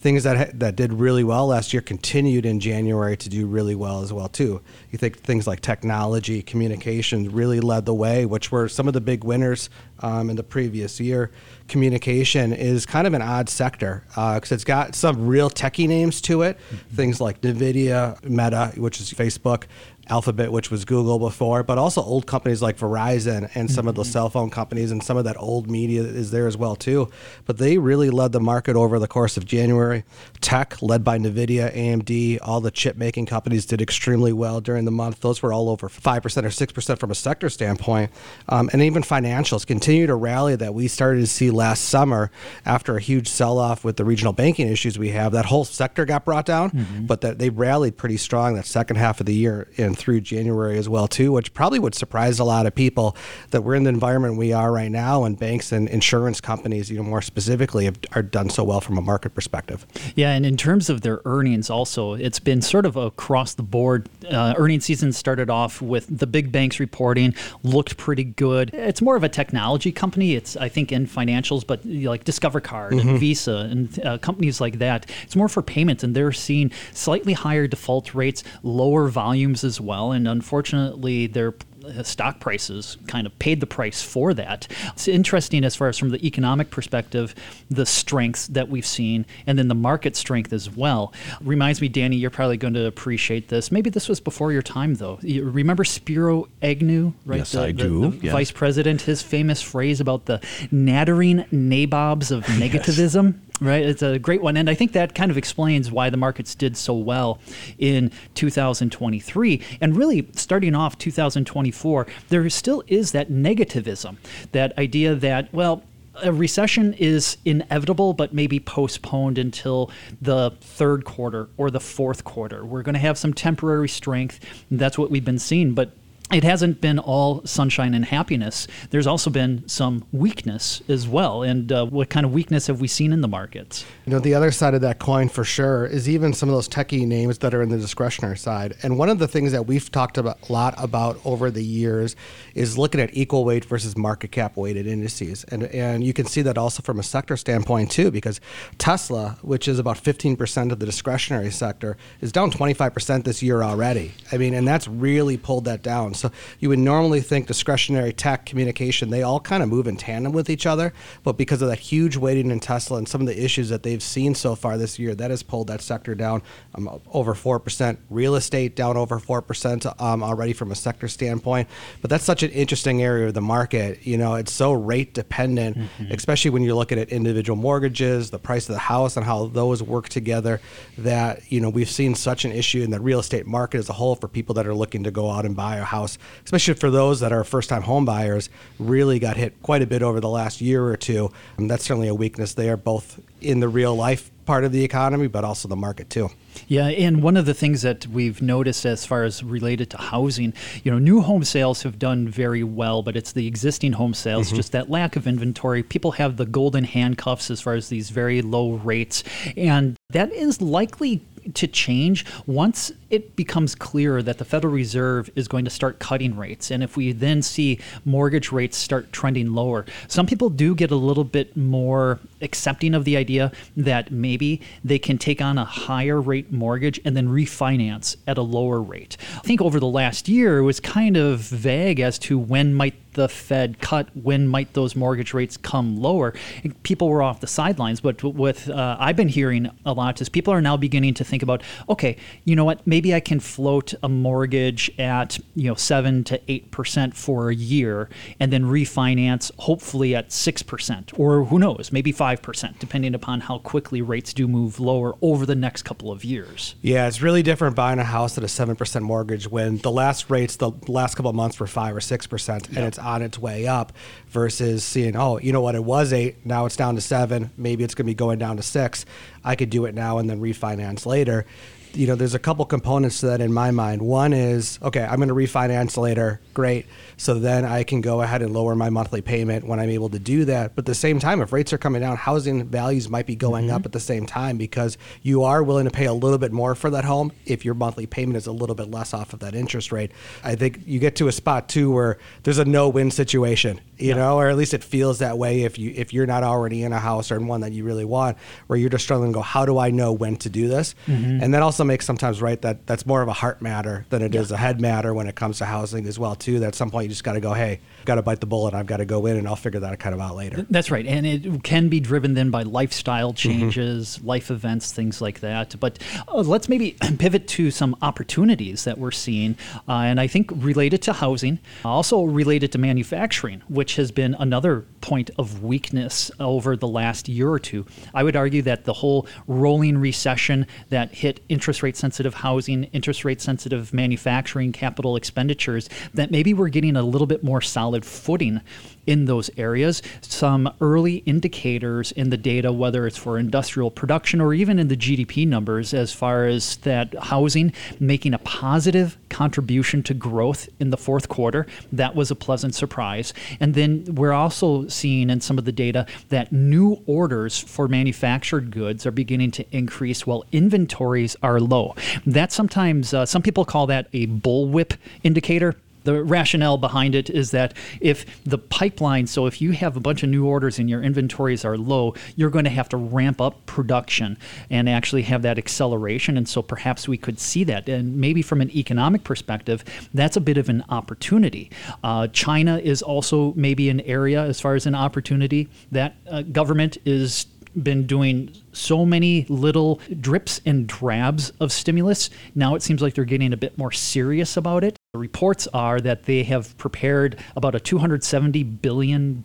Things 0.00 0.22
that 0.22 0.58
that 0.58 0.74
did 0.74 0.90
really 0.90 1.22
well 1.22 1.48
last 1.48 1.74
year 1.74 1.82
continued 1.82 2.46
in 2.46 2.60
January 2.60 3.14
to 3.18 3.28
do 3.28 3.46
really 3.46 3.74
well 3.74 4.00
as 4.00 4.10
well 4.10 4.28
too. 4.28 4.62
You 4.90 4.96
think 4.96 5.18
things 5.18 5.46
like 5.46 5.60
technology, 5.60 6.40
communications 6.40 7.28
really 7.28 7.60
led 7.60 7.84
the 7.84 7.92
way, 7.92 8.24
which 8.24 8.50
were 8.50 8.66
some 8.70 8.88
of 8.88 8.94
the 8.94 9.02
big 9.02 9.22
winners 9.22 9.68
um, 10.00 10.30
in 10.30 10.36
the 10.36 10.42
previous 10.42 10.98
year. 10.98 11.30
Communication 11.68 12.54
is 12.54 12.86
kind 12.86 13.06
of 13.06 13.12
an 13.12 13.22
odd 13.22 13.50
sector 13.50 14.04
because 14.08 14.52
uh, 14.52 14.54
it's 14.54 14.64
got 14.64 14.94
some 14.94 15.26
real 15.26 15.50
techie 15.50 15.88
names 15.88 16.22
to 16.22 16.40
it, 16.42 16.56
mm-hmm. 16.56 16.96
things 16.96 17.20
like 17.20 17.42
Nvidia, 17.42 18.22
Meta, 18.24 18.72
which 18.76 19.00
is 19.00 19.12
Facebook, 19.12 19.64
Alphabet, 20.08 20.52
which 20.52 20.70
was 20.70 20.84
Google 20.84 21.18
before, 21.18 21.62
but 21.62 21.78
also 21.78 22.02
old 22.02 22.26
companies 22.26 22.60
like 22.60 22.76
Verizon 22.76 23.50
and 23.54 23.70
some 23.70 23.82
mm-hmm. 23.82 23.88
of 23.88 23.94
the 23.94 24.04
cell 24.04 24.28
phone 24.28 24.50
companies 24.50 24.90
and 24.90 25.02
some 25.02 25.16
of 25.16 25.24
that 25.24 25.36
old 25.38 25.70
media 25.70 26.02
is 26.02 26.30
there 26.30 26.46
as 26.46 26.56
well 26.56 26.76
too. 26.76 27.10
But 27.46 27.58
they 27.58 27.78
really 27.78 28.10
led 28.10 28.32
the 28.32 28.40
market 28.40 28.76
over 28.76 28.98
the 28.98 29.08
course 29.08 29.36
of 29.36 29.46
January. 29.46 30.04
Tech, 30.40 30.80
led 30.82 31.04
by 31.04 31.18
Nvidia, 31.18 31.74
AMD, 31.74 32.38
all 32.42 32.60
the 32.60 32.70
chip 32.70 32.96
making 32.96 33.26
companies 33.26 33.64
did 33.64 33.80
extremely 33.80 34.32
well 34.32 34.60
during 34.60 34.84
the 34.84 34.90
month. 34.90 35.20
Those 35.20 35.42
were 35.42 35.52
all 35.52 35.68
over 35.68 35.88
five 35.88 36.22
percent 36.22 36.46
or 36.46 36.50
six 36.50 36.72
percent 36.72 37.00
from 37.00 37.10
a 37.10 37.14
sector 37.14 37.48
standpoint, 37.48 38.10
um, 38.48 38.68
and 38.72 38.82
even 38.82 39.02
financials 39.02 39.66
continue 39.66 40.06
to 40.06 40.14
rally 40.14 40.56
that 40.56 40.74
we 40.74 40.88
started 40.88 41.20
to 41.20 41.26
see 41.26 41.50
last 41.50 41.84
summer 41.84 42.30
after 42.66 42.96
a 42.96 43.00
huge 43.00 43.28
sell 43.28 43.58
off 43.58 43.84
with 43.84 43.96
the 43.96 44.04
regional 44.04 44.32
banking 44.32 44.68
issues 44.68 44.98
we 44.98 45.10
have. 45.10 45.32
That 45.32 45.46
whole 45.46 45.64
sector 45.64 46.04
got 46.04 46.24
brought 46.24 46.46
down, 46.46 46.70
mm-hmm. 46.70 47.06
but 47.06 47.22
that 47.22 47.38
they 47.38 47.50
rallied 47.50 47.96
pretty 47.96 48.16
strong 48.16 48.54
that 48.54 48.66
second 48.66 48.96
half 48.96 49.20
of 49.20 49.26
the 49.26 49.34
year 49.34 49.68
in 49.76 49.93
through 49.94 50.20
January 50.20 50.78
as 50.78 50.88
well 50.88 51.08
too, 51.08 51.32
which 51.32 51.52
probably 51.54 51.78
would 51.78 51.94
surprise 51.94 52.38
a 52.38 52.44
lot 52.44 52.66
of 52.66 52.74
people 52.74 53.16
that 53.50 53.62
we're 53.62 53.74
in 53.74 53.84
the 53.84 53.90
environment 53.90 54.36
we 54.36 54.52
are 54.52 54.72
right 54.72 54.90
now, 54.90 55.24
and 55.24 55.38
banks 55.38 55.72
and 55.72 55.88
insurance 55.88 56.40
companies, 56.40 56.90
you 56.90 56.96
know, 56.96 57.02
more 57.02 57.22
specifically, 57.22 57.84
have, 57.84 57.98
are 58.12 58.22
done 58.22 58.48
so 58.48 58.64
well 58.64 58.80
from 58.80 58.98
a 58.98 59.02
market 59.02 59.34
perspective. 59.34 59.86
Yeah, 60.14 60.32
and 60.32 60.44
in 60.44 60.56
terms 60.56 60.90
of 60.90 61.02
their 61.02 61.20
earnings, 61.24 61.70
also, 61.70 62.14
it's 62.14 62.38
been 62.38 62.62
sort 62.62 62.86
of 62.86 62.96
across 62.96 63.54
the 63.54 63.62
board. 63.62 64.08
Uh, 64.28 64.54
earnings 64.56 64.84
season 64.84 65.12
started 65.12 65.50
off 65.50 65.80
with 65.82 66.06
the 66.18 66.26
big 66.26 66.50
banks 66.50 66.80
reporting, 66.80 67.34
looked 67.62 67.96
pretty 67.96 68.24
good. 68.24 68.70
It's 68.72 69.02
more 69.02 69.16
of 69.16 69.24
a 69.24 69.28
technology 69.28 69.92
company. 69.92 70.34
It's 70.34 70.56
I 70.56 70.68
think 70.68 70.92
in 70.92 71.06
financials, 71.06 71.66
but 71.66 71.84
like 71.84 72.24
Discover 72.24 72.60
Card 72.60 72.94
mm-hmm. 72.94 73.08
and 73.08 73.18
Visa 73.18 73.68
and 73.70 74.04
uh, 74.04 74.18
companies 74.18 74.60
like 74.60 74.78
that. 74.78 75.10
It's 75.22 75.36
more 75.36 75.48
for 75.48 75.62
payments, 75.62 76.02
and 76.02 76.14
they're 76.14 76.32
seeing 76.32 76.70
slightly 76.92 77.32
higher 77.32 77.66
default 77.66 78.14
rates, 78.14 78.42
lower 78.62 79.08
volumes 79.08 79.64
as 79.64 79.80
well. 79.84 80.12
And 80.12 80.26
unfortunately, 80.26 81.26
their 81.26 81.54
uh, 81.84 82.02
stock 82.02 82.40
prices 82.40 82.96
kind 83.06 83.26
of 83.26 83.38
paid 83.38 83.60
the 83.60 83.66
price 83.66 84.02
for 84.02 84.32
that. 84.34 84.66
It's 84.88 85.08
interesting 85.08 85.64
as 85.64 85.76
far 85.76 85.88
as 85.88 85.98
from 85.98 86.10
the 86.10 86.24
economic 86.26 86.70
perspective, 86.70 87.34
the 87.70 87.86
strength 87.86 88.48
that 88.48 88.68
we've 88.68 88.86
seen, 88.86 89.26
and 89.46 89.58
then 89.58 89.68
the 89.68 89.74
market 89.74 90.16
strength 90.16 90.52
as 90.52 90.70
well. 90.70 91.12
Reminds 91.42 91.80
me, 91.80 91.88
Danny, 91.88 92.16
you're 92.16 92.30
probably 92.30 92.56
going 92.56 92.74
to 92.74 92.86
appreciate 92.86 93.48
this. 93.48 93.70
Maybe 93.70 93.90
this 93.90 94.08
was 94.08 94.20
before 94.20 94.52
your 94.52 94.62
time, 94.62 94.94
though. 94.94 95.18
You 95.22 95.44
remember 95.44 95.84
Spiro 95.84 96.48
Agnew, 96.62 97.12
right? 97.26 97.38
Yes, 97.38 97.52
the, 97.52 97.62
I 97.62 97.72
do. 97.72 98.10
The 98.10 98.26
yes. 98.26 98.32
Vice 98.32 98.50
president, 98.50 99.02
his 99.02 99.22
famous 99.22 99.60
phrase 99.60 100.00
about 100.00 100.26
the 100.26 100.40
nattering 100.70 101.44
nabobs 101.50 102.30
of 102.30 102.44
negativism. 102.44 103.34
yes 103.34 103.40
right? 103.60 103.84
It's 103.84 104.02
a 104.02 104.18
great 104.18 104.42
one. 104.42 104.56
And 104.56 104.68
I 104.68 104.74
think 104.74 104.92
that 104.92 105.14
kind 105.14 105.30
of 105.30 105.38
explains 105.38 105.90
why 105.90 106.10
the 106.10 106.16
markets 106.16 106.54
did 106.54 106.76
so 106.76 106.94
well 106.94 107.38
in 107.78 108.10
2023. 108.34 109.62
And 109.80 109.96
really, 109.96 110.28
starting 110.32 110.74
off 110.74 110.98
2024, 110.98 112.06
there 112.28 112.50
still 112.50 112.82
is 112.86 113.12
that 113.12 113.30
negativism, 113.30 114.16
that 114.52 114.76
idea 114.78 115.14
that, 115.14 115.52
well, 115.52 115.82
a 116.22 116.32
recession 116.32 116.94
is 116.94 117.36
inevitable, 117.44 118.12
but 118.12 118.32
maybe 118.32 118.60
postponed 118.60 119.38
until 119.38 119.90
the 120.22 120.52
third 120.60 121.04
quarter 121.04 121.48
or 121.56 121.70
the 121.70 121.80
fourth 121.80 122.24
quarter. 122.24 122.64
We're 122.64 122.82
going 122.82 122.94
to 122.94 123.00
have 123.00 123.18
some 123.18 123.34
temporary 123.34 123.88
strength. 123.88 124.40
That's 124.70 124.96
what 124.96 125.10
we've 125.10 125.24
been 125.24 125.38
seeing. 125.40 125.74
But 125.74 125.90
it 126.32 126.42
hasn't 126.42 126.80
been 126.80 126.98
all 126.98 127.44
sunshine 127.44 127.92
and 127.92 128.04
happiness. 128.04 128.66
There's 128.90 129.06
also 129.06 129.28
been 129.28 129.68
some 129.68 130.04
weakness 130.10 130.82
as 130.88 131.06
well. 131.06 131.42
And 131.42 131.70
uh, 131.70 131.84
what 131.84 132.08
kind 132.08 132.24
of 132.24 132.32
weakness 132.32 132.66
have 132.68 132.80
we 132.80 132.88
seen 132.88 133.12
in 133.12 133.20
the 133.20 133.28
markets? 133.28 133.84
You 134.06 134.12
know, 134.12 134.18
the 134.20 134.34
other 134.34 134.50
side 134.50 134.72
of 134.72 134.80
that 134.80 134.98
coin 134.98 135.28
for 135.28 135.44
sure 135.44 135.86
is 135.86 136.08
even 136.08 136.32
some 136.32 136.48
of 136.48 136.54
those 136.54 136.68
techie 136.68 137.06
names 137.06 137.38
that 137.38 137.52
are 137.52 137.62
in 137.62 137.68
the 137.68 137.76
discretionary 137.76 138.38
side. 138.38 138.74
And 138.82 138.98
one 138.98 139.10
of 139.10 139.18
the 139.18 139.28
things 139.28 139.52
that 139.52 139.66
we've 139.66 139.90
talked 139.92 140.16
about, 140.16 140.48
a 140.48 140.52
lot 140.52 140.74
about 140.78 141.20
over 141.26 141.50
the 141.50 141.62
years 141.62 142.16
is 142.54 142.78
looking 142.78 143.02
at 143.02 143.14
equal 143.14 143.44
weight 143.44 143.66
versus 143.66 143.96
market 143.96 144.32
cap 144.32 144.56
weighted 144.56 144.86
indices. 144.86 145.44
And, 145.44 145.64
and 145.64 146.02
you 146.02 146.14
can 146.14 146.24
see 146.24 146.40
that 146.42 146.56
also 146.56 146.82
from 146.82 146.98
a 146.98 147.02
sector 147.02 147.36
standpoint 147.36 147.90
too, 147.90 148.10
because 148.10 148.40
Tesla, 148.78 149.38
which 149.42 149.68
is 149.68 149.78
about 149.78 150.02
15% 150.02 150.72
of 150.72 150.78
the 150.78 150.86
discretionary 150.86 151.50
sector, 151.50 151.98
is 152.22 152.32
down 152.32 152.50
25% 152.50 153.24
this 153.24 153.42
year 153.42 153.62
already. 153.62 154.12
I 154.32 154.38
mean, 154.38 154.54
and 154.54 154.66
that's 154.66 154.88
really 154.88 155.36
pulled 155.36 155.66
that 155.66 155.82
down. 155.82 156.13
So 156.14 156.30
you 156.58 156.68
would 156.68 156.78
normally 156.78 157.20
think 157.20 157.46
discretionary 157.46 158.12
tech, 158.12 158.46
communication, 158.46 159.10
they 159.10 159.22
all 159.22 159.40
kind 159.40 159.62
of 159.62 159.68
move 159.68 159.86
in 159.86 159.96
tandem 159.96 160.32
with 160.32 160.48
each 160.48 160.66
other. 160.66 160.92
But 161.22 161.36
because 161.36 161.62
of 161.62 161.68
that 161.68 161.78
huge 161.78 162.16
weighting 162.16 162.50
in 162.50 162.60
Tesla 162.60 162.98
and 162.98 163.08
some 163.08 163.20
of 163.20 163.26
the 163.26 163.44
issues 163.44 163.68
that 163.68 163.82
they've 163.82 164.02
seen 164.02 164.34
so 164.34 164.54
far 164.54 164.78
this 164.78 164.98
year, 164.98 165.14
that 165.14 165.30
has 165.30 165.42
pulled 165.42 165.68
that 165.68 165.80
sector 165.80 166.14
down 166.14 166.42
um, 166.74 167.00
over 167.12 167.34
4%. 167.34 167.96
Real 168.10 168.36
estate 168.36 168.76
down 168.76 168.96
over 168.96 169.18
4% 169.18 170.00
um, 170.00 170.22
already 170.22 170.52
from 170.52 170.70
a 170.70 170.74
sector 170.74 171.08
standpoint. 171.08 171.68
But 172.00 172.10
that's 172.10 172.24
such 172.24 172.42
an 172.42 172.50
interesting 172.50 173.02
area 173.02 173.28
of 173.28 173.34
the 173.34 173.40
market. 173.40 174.06
You 174.06 174.18
know, 174.18 174.34
it's 174.34 174.52
so 174.52 174.72
rate 174.72 175.14
dependent, 175.14 175.76
mm-hmm. 175.76 176.12
especially 176.12 176.50
when 176.50 176.62
you're 176.62 176.74
looking 176.74 176.98
at 176.98 177.10
individual 177.10 177.56
mortgages, 177.56 178.30
the 178.30 178.38
price 178.38 178.68
of 178.68 178.74
the 178.74 178.80
house, 178.80 179.16
and 179.16 179.24
how 179.24 179.46
those 179.46 179.82
work 179.82 180.08
together. 180.08 180.60
That, 180.98 181.50
you 181.50 181.60
know, 181.60 181.70
we've 181.70 181.90
seen 181.90 182.14
such 182.14 182.44
an 182.44 182.52
issue 182.52 182.82
in 182.82 182.90
the 182.90 183.00
real 183.00 183.20
estate 183.20 183.46
market 183.46 183.78
as 183.78 183.88
a 183.88 183.92
whole 183.92 184.16
for 184.16 184.28
people 184.28 184.54
that 184.56 184.66
are 184.66 184.74
looking 184.74 185.04
to 185.04 185.10
go 185.10 185.30
out 185.30 185.44
and 185.44 185.56
buy 185.56 185.76
a 185.76 185.84
house 185.84 186.03
house, 186.04 186.18
especially 186.44 186.74
for 186.74 186.90
those 186.90 187.20
that 187.20 187.32
are 187.32 187.44
first 187.44 187.68
time 187.68 187.82
home 187.82 188.04
buyers, 188.04 188.48
really 188.78 189.18
got 189.18 189.36
hit 189.36 189.60
quite 189.62 189.82
a 189.82 189.86
bit 189.86 190.02
over 190.02 190.20
the 190.20 190.28
last 190.28 190.60
year 190.60 190.84
or 190.84 190.96
two. 190.96 191.30
And 191.56 191.70
that's 191.70 191.84
certainly 191.84 192.08
a 192.08 192.14
weakness 192.14 192.54
there, 192.54 192.76
both 192.76 193.20
in 193.40 193.60
the 193.60 193.68
real 193.68 193.94
life 193.94 194.30
part 194.44 194.64
of 194.64 194.72
the 194.72 194.84
economy, 194.84 195.26
but 195.26 195.42
also 195.42 195.68
the 195.68 195.76
market 195.76 196.10
too. 196.10 196.28
Yeah, 196.68 196.86
and 196.86 197.22
one 197.22 197.36
of 197.36 197.46
the 197.46 197.54
things 197.54 197.82
that 197.82 198.06
we've 198.06 198.42
noticed 198.42 198.84
as 198.84 199.06
far 199.06 199.24
as 199.24 199.42
related 199.42 199.90
to 199.90 199.96
housing, 199.96 200.52
you 200.82 200.90
know, 200.90 200.98
new 200.98 201.22
home 201.22 201.44
sales 201.44 201.82
have 201.82 201.98
done 201.98 202.28
very 202.28 202.62
well, 202.62 203.02
but 203.02 203.16
it's 203.16 203.32
the 203.32 203.46
existing 203.46 203.92
home 203.92 204.14
sales, 204.14 204.48
mm-hmm. 204.48 204.56
just 204.56 204.72
that 204.72 204.90
lack 204.90 205.16
of 205.16 205.26
inventory. 205.26 205.82
People 205.82 206.12
have 206.12 206.36
the 206.36 206.46
golden 206.46 206.84
handcuffs 206.84 207.50
as 207.50 207.60
far 207.60 207.74
as 207.74 207.88
these 207.88 208.10
very 208.10 208.42
low 208.42 208.72
rates, 208.72 209.24
and 209.56 209.96
that 210.10 210.30
is 210.32 210.60
likely 210.60 211.22
to 211.54 211.66
change 211.66 212.24
once 212.46 212.92
it 213.14 213.36
becomes 213.36 213.76
clear 213.76 214.22
that 214.22 214.38
the 214.38 214.44
Federal 214.44 214.74
Reserve 214.74 215.30
is 215.36 215.46
going 215.46 215.64
to 215.64 215.70
start 215.70 216.00
cutting 216.00 216.36
rates. 216.36 216.72
And 216.72 216.82
if 216.82 216.96
we 216.96 217.12
then 217.12 217.42
see 217.42 217.78
mortgage 218.04 218.50
rates 218.50 218.76
start 218.76 219.12
trending 219.12 219.52
lower, 219.54 219.86
some 220.08 220.26
people 220.26 220.50
do 220.50 220.74
get 220.74 220.90
a 220.90 220.96
little 220.96 221.22
bit 221.22 221.56
more 221.56 222.18
accepting 222.42 222.92
of 222.92 223.04
the 223.04 223.16
idea 223.16 223.52
that 223.76 224.10
maybe 224.10 224.60
they 224.82 224.98
can 224.98 225.16
take 225.16 225.40
on 225.40 225.58
a 225.58 225.64
higher 225.64 226.20
rate 226.20 226.50
mortgage 226.50 227.00
and 227.04 227.16
then 227.16 227.28
refinance 227.28 228.16
at 228.26 228.36
a 228.36 228.42
lower 228.42 228.82
rate. 228.82 229.16
I 229.36 229.40
think 229.40 229.62
over 229.62 229.78
the 229.78 229.86
last 229.86 230.28
year, 230.28 230.58
it 230.58 230.62
was 230.62 230.80
kind 230.80 231.16
of 231.16 231.38
vague 231.38 232.00
as 232.00 232.18
to 232.20 232.36
when 232.36 232.74
might 232.74 232.94
the 233.14 233.28
Fed 233.28 233.80
cut? 233.80 234.08
When 234.14 234.46
might 234.46 234.74
those 234.74 234.94
mortgage 234.94 235.32
rates 235.32 235.56
come 235.56 235.96
lower? 235.96 236.34
People 236.82 237.08
were 237.08 237.22
off 237.22 237.40
the 237.40 237.46
sidelines, 237.46 238.00
but 238.00 238.22
what 238.22 238.68
uh, 238.68 238.96
I've 239.00 239.16
been 239.16 239.28
hearing 239.28 239.70
a 239.86 239.92
lot 239.92 240.20
is 240.20 240.28
people 240.28 240.52
are 240.52 240.60
now 240.60 240.76
beginning 240.76 241.14
to 241.14 241.24
think 241.24 241.42
about, 241.42 241.62
okay, 241.88 242.16
you 242.44 242.54
know 242.54 242.64
what? 242.64 242.86
Maybe 242.86 243.03
I 243.12 243.20
can 243.20 243.40
float 243.40 243.92
a 244.02 244.08
mortgage 244.08 244.90
at 244.98 245.38
you 245.56 245.68
know 245.68 245.74
seven 245.74 246.22
to 246.24 246.40
eight 246.48 246.70
percent 246.70 247.16
for 247.16 247.50
a 247.50 247.54
year, 247.54 248.08
and 248.38 248.52
then 248.52 248.64
refinance 248.64 249.50
hopefully 249.58 250.14
at 250.14 250.32
six 250.32 250.62
percent, 250.62 251.12
or 251.18 251.44
who 251.44 251.58
knows, 251.58 251.90
maybe 251.92 252.12
five 252.12 252.40
percent, 252.40 252.78
depending 252.78 253.14
upon 253.14 253.40
how 253.40 253.58
quickly 253.58 254.00
rates 254.00 254.32
do 254.32 254.46
move 254.46 254.78
lower 254.78 255.14
over 255.20 255.44
the 255.44 255.56
next 255.56 255.82
couple 255.82 256.12
of 256.12 256.24
years. 256.24 256.76
Yeah, 256.80 257.08
it's 257.08 257.20
really 257.20 257.42
different 257.42 257.74
buying 257.74 257.98
a 257.98 258.04
house 258.04 258.38
at 258.38 258.44
a 258.44 258.48
seven 258.48 258.76
percent 258.76 259.04
mortgage 259.04 259.48
when 259.48 259.78
the 259.78 259.90
last 259.90 260.30
rates 260.30 260.56
the 260.56 260.70
last 260.86 261.16
couple 261.16 261.30
of 261.30 261.36
months 261.36 261.58
were 261.58 261.66
five 261.66 261.96
or 261.96 262.00
six 262.00 262.26
percent, 262.26 262.68
and 262.68 262.78
it's 262.78 262.98
on 262.98 263.20
its 263.20 263.38
way 263.38 263.66
up 263.66 263.92
versus 264.28 264.84
seeing, 264.84 265.16
oh, 265.16 265.38
you 265.38 265.52
know 265.52 265.60
what, 265.60 265.74
it 265.74 265.84
was 265.84 266.12
eight, 266.12 266.46
now 266.46 266.66
it's 266.66 266.76
down 266.76 266.94
to 266.94 267.00
seven, 267.00 267.50
maybe 267.56 267.82
it's 267.82 267.94
going 267.94 268.06
to 268.06 268.10
be 268.10 268.14
going 268.14 268.38
down 268.38 268.56
to 268.56 268.62
six. 268.62 269.04
I 269.44 269.56
could 269.56 269.70
do 269.70 269.84
it 269.84 269.94
now 269.94 270.18
and 270.18 270.30
then 270.30 270.40
refinance 270.40 271.04
later 271.04 271.44
you 271.94 272.06
know, 272.06 272.14
there's 272.14 272.34
a 272.34 272.38
couple 272.38 272.64
components 272.64 273.20
to 273.20 273.26
that 273.26 273.40
in 273.40 273.52
my 273.52 273.70
mind. 273.70 274.02
One 274.02 274.32
is, 274.32 274.78
okay, 274.82 275.02
I'm 275.02 275.16
going 275.16 275.28
to 275.28 275.34
refinance 275.34 275.96
later. 275.96 276.40
Great. 276.52 276.86
So 277.16 277.34
then 277.34 277.64
I 277.64 277.84
can 277.84 278.00
go 278.00 278.22
ahead 278.22 278.42
and 278.42 278.52
lower 278.52 278.74
my 278.74 278.90
monthly 278.90 279.22
payment 279.22 279.66
when 279.66 279.78
I'm 279.78 279.90
able 279.90 280.08
to 280.10 280.18
do 280.18 280.44
that. 280.46 280.74
But 280.74 280.82
at 280.82 280.86
the 280.86 280.94
same 280.94 281.18
time, 281.18 281.40
if 281.40 281.52
rates 281.52 281.72
are 281.72 281.78
coming 281.78 282.00
down, 282.00 282.16
housing 282.16 282.64
values 282.64 283.08
might 283.08 283.26
be 283.26 283.36
going 283.36 283.66
mm-hmm. 283.66 283.76
up 283.76 283.86
at 283.86 283.92
the 283.92 284.00
same 284.00 284.26
time 284.26 284.56
because 284.56 284.98
you 285.22 285.44
are 285.44 285.62
willing 285.62 285.84
to 285.84 285.90
pay 285.90 286.06
a 286.06 286.12
little 286.12 286.38
bit 286.38 286.52
more 286.52 286.74
for 286.74 286.90
that 286.90 287.04
home 287.04 287.32
if 287.46 287.64
your 287.64 287.74
monthly 287.74 288.06
payment 288.06 288.36
is 288.36 288.46
a 288.46 288.52
little 288.52 288.74
bit 288.74 288.90
less 288.90 289.14
off 289.14 289.32
of 289.32 289.40
that 289.40 289.54
interest 289.54 289.92
rate. 289.92 290.10
I 290.42 290.54
think 290.54 290.80
you 290.86 290.98
get 290.98 291.16
to 291.16 291.28
a 291.28 291.32
spot 291.32 291.68
too 291.68 291.90
where 291.90 292.18
there's 292.42 292.58
a 292.58 292.64
no-win 292.64 293.10
situation, 293.10 293.80
you 293.98 294.08
yeah. 294.08 294.16
know, 294.16 294.38
or 294.38 294.48
at 294.48 294.56
least 294.56 294.74
it 294.74 294.82
feels 294.82 295.20
that 295.20 295.38
way 295.38 295.62
if 295.62 295.78
you 295.78 295.92
if 295.94 296.12
you're 296.12 296.26
not 296.26 296.42
already 296.42 296.82
in 296.82 296.92
a 296.92 296.98
house 296.98 297.30
or 297.30 297.36
in 297.36 297.46
one 297.46 297.60
that 297.60 297.72
you 297.72 297.84
really 297.84 298.04
want, 298.04 298.36
where 298.66 298.78
you're 298.78 298.90
just 298.90 299.04
struggling 299.04 299.32
to 299.32 299.36
go, 299.36 299.42
how 299.42 299.64
do 299.64 299.78
I 299.78 299.90
know 299.90 300.12
when 300.12 300.36
to 300.38 300.48
do 300.48 300.68
this? 300.68 300.94
Mm-hmm. 301.06 301.42
And 301.42 301.54
then 301.54 301.62
also 301.62 301.83
makes 301.84 302.06
sometimes 302.06 302.42
right 302.42 302.60
that 302.62 302.86
that's 302.86 303.06
more 303.06 303.22
of 303.22 303.28
a 303.28 303.32
heart 303.32 303.62
matter 303.62 304.06
than 304.10 304.22
it 304.22 304.34
yeah. 304.34 304.40
is 304.40 304.50
a 304.50 304.56
head 304.56 304.80
matter 304.80 305.14
when 305.14 305.26
it 305.26 305.34
comes 305.34 305.58
to 305.58 305.64
housing 305.64 306.06
as 306.06 306.18
well 306.18 306.34
too. 306.34 306.58
That 306.60 306.68
at 306.68 306.74
some 306.74 306.90
point 306.90 307.04
you 307.04 307.10
just 307.10 307.24
got 307.24 307.34
to 307.34 307.40
go, 307.40 307.52
hey, 307.52 307.80
got 308.04 308.16
to 308.16 308.22
bite 308.22 308.40
the 308.40 308.46
bullet. 308.46 308.74
I've 308.74 308.86
got 308.86 308.98
to 308.98 309.04
go 309.04 309.26
in, 309.26 309.36
and 309.36 309.46
I'll 309.46 309.56
figure 309.56 309.80
that 309.80 309.98
kind 309.98 310.14
of 310.14 310.20
out 310.20 310.36
later. 310.36 310.66
That's 310.70 310.90
right, 310.90 311.06
and 311.06 311.26
it 311.26 311.62
can 311.62 311.88
be 311.88 312.00
driven 312.00 312.34
then 312.34 312.50
by 312.50 312.62
lifestyle 312.62 313.32
mm-hmm. 313.32 313.48
changes, 313.48 314.18
mm-hmm. 314.18 314.26
life 314.26 314.50
events, 314.50 314.92
things 314.92 315.20
like 315.20 315.40
that. 315.40 315.78
But 315.78 315.98
uh, 316.28 316.40
let's 316.40 316.68
maybe 316.68 316.92
pivot 317.18 317.46
to 317.48 317.70
some 317.70 317.96
opportunities 318.02 318.84
that 318.84 318.98
we're 318.98 319.10
seeing, 319.10 319.56
uh, 319.88 319.92
and 319.92 320.20
I 320.20 320.26
think 320.26 320.50
related 320.54 321.02
to 321.02 321.12
housing, 321.12 321.58
also 321.84 322.24
related 322.24 322.72
to 322.72 322.78
manufacturing, 322.78 323.62
which 323.68 323.96
has 323.96 324.10
been 324.10 324.34
another 324.38 324.84
point 325.00 325.30
of 325.38 325.62
weakness 325.62 326.30
over 326.40 326.76
the 326.76 326.88
last 326.88 327.28
year 327.28 327.50
or 327.50 327.58
two. 327.58 327.86
I 328.14 328.22
would 328.22 328.36
argue 328.36 328.62
that 328.62 328.84
the 328.84 328.92
whole 328.92 329.26
rolling 329.46 329.98
recession 329.98 330.66
that 330.88 331.14
hit 331.14 331.40
interest 331.48 331.73
rate 331.82 331.96
sensitive 331.96 332.34
housing, 332.34 332.84
interest 332.84 333.24
rate 333.24 333.40
sensitive 333.40 333.92
manufacturing, 333.92 334.72
capital 334.72 335.16
expenditures, 335.16 335.88
that 336.14 336.30
maybe 336.30 336.54
we're 336.54 336.68
getting 336.68 336.96
a 336.96 337.02
little 337.02 337.26
bit 337.26 337.42
more 337.42 337.60
solid 337.60 338.04
footing 338.04 338.60
in 339.06 339.24
those 339.26 339.50
areas. 339.56 340.02
Some 340.20 340.72
early 340.80 341.16
indicators 341.26 342.12
in 342.12 342.30
the 342.30 342.36
data, 342.36 342.72
whether 342.72 343.06
it's 343.06 343.16
for 343.16 343.38
industrial 343.38 343.90
production 343.90 344.40
or 344.40 344.54
even 344.54 344.78
in 344.78 344.88
the 344.88 344.96
GDP 344.96 345.46
numbers, 345.46 345.94
as 345.94 346.12
far 346.12 346.46
as 346.46 346.76
that 346.78 347.14
housing 347.14 347.72
making 348.00 348.34
a 348.34 348.38
positive 348.38 349.16
contribution 349.28 350.02
to 350.04 350.14
growth 350.14 350.68
in 350.78 350.90
the 350.90 350.96
fourth 350.96 351.28
quarter. 351.28 351.66
That 351.92 352.14
was 352.14 352.30
a 352.30 352.36
pleasant 352.36 352.74
surprise. 352.74 353.32
And 353.60 353.74
then 353.74 354.04
we're 354.14 354.32
also 354.32 354.86
seeing 354.88 355.30
in 355.30 355.40
some 355.40 355.58
of 355.58 355.64
the 355.64 355.72
data 355.72 356.06
that 356.28 356.52
new 356.52 357.02
orders 357.06 357.58
for 357.58 357.88
manufactured 357.88 358.70
goods 358.70 359.06
are 359.06 359.10
beginning 359.10 359.50
to 359.52 359.76
increase 359.76 360.26
while 360.26 360.44
inventories 360.52 361.36
are 361.42 361.60
low. 361.60 361.94
That 362.26 362.52
sometimes, 362.52 363.12
uh, 363.12 363.26
some 363.26 363.42
people 363.42 363.64
call 363.64 363.86
that 363.88 364.06
a 364.12 364.26
bullwhip 364.26 364.96
indicator 365.22 365.74
the 366.04 366.22
rationale 366.22 366.78
behind 366.78 367.14
it 367.14 367.28
is 367.30 367.50
that 367.50 367.74
if 368.00 368.42
the 368.44 368.58
pipeline, 368.58 369.26
so 369.26 369.46
if 369.46 369.60
you 369.60 369.72
have 369.72 369.96
a 369.96 370.00
bunch 370.00 370.22
of 370.22 370.28
new 370.28 370.46
orders 370.46 370.78
and 370.78 370.88
your 370.88 371.02
inventories 371.02 371.64
are 371.64 371.76
low, 371.76 372.14
you're 372.36 372.50
going 372.50 372.64
to 372.64 372.70
have 372.70 372.88
to 372.90 372.96
ramp 372.96 373.40
up 373.40 373.66
production 373.66 374.38
and 374.70 374.88
actually 374.88 375.22
have 375.22 375.42
that 375.42 375.58
acceleration. 375.58 376.36
And 376.36 376.48
so 376.48 376.62
perhaps 376.62 377.08
we 377.08 377.16
could 377.16 377.38
see 377.40 377.64
that. 377.64 377.88
And 377.88 378.16
maybe 378.16 378.42
from 378.42 378.60
an 378.60 378.70
economic 378.76 379.24
perspective, 379.24 379.84
that's 380.12 380.36
a 380.36 380.40
bit 380.40 380.58
of 380.58 380.68
an 380.68 380.84
opportunity. 380.88 381.70
Uh, 382.02 382.28
China 382.28 382.78
is 382.78 383.02
also 383.02 383.52
maybe 383.56 383.88
an 383.88 384.00
area 384.02 384.42
as 384.42 384.60
far 384.60 384.74
as 384.74 384.86
an 384.86 384.94
opportunity 384.94 385.68
that 385.92 386.16
uh, 386.30 386.42
government 386.42 386.98
is 387.04 387.46
been 387.82 388.06
doing 388.06 388.52
so 388.72 389.04
many 389.04 389.46
little 389.48 390.00
drips 390.20 390.60
and 390.64 390.86
drabs 390.86 391.50
of 391.60 391.72
stimulus. 391.72 392.30
Now 392.54 392.74
it 392.74 392.82
seems 392.82 393.02
like 393.02 393.14
they're 393.14 393.24
getting 393.24 393.52
a 393.52 393.56
bit 393.56 393.76
more 393.78 393.92
serious 393.92 394.56
about 394.56 394.84
it. 394.84 394.96
The 395.12 395.18
reports 395.18 395.68
are 395.74 396.00
that 396.00 396.24
they 396.24 396.42
have 396.44 396.76
prepared 396.78 397.38
about 397.56 397.74
a 397.74 397.78
$270 397.78 398.82
billion 398.82 399.42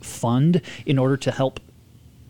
fund 0.00 0.62
in 0.86 0.98
order 0.98 1.16
to 1.16 1.30
help 1.30 1.60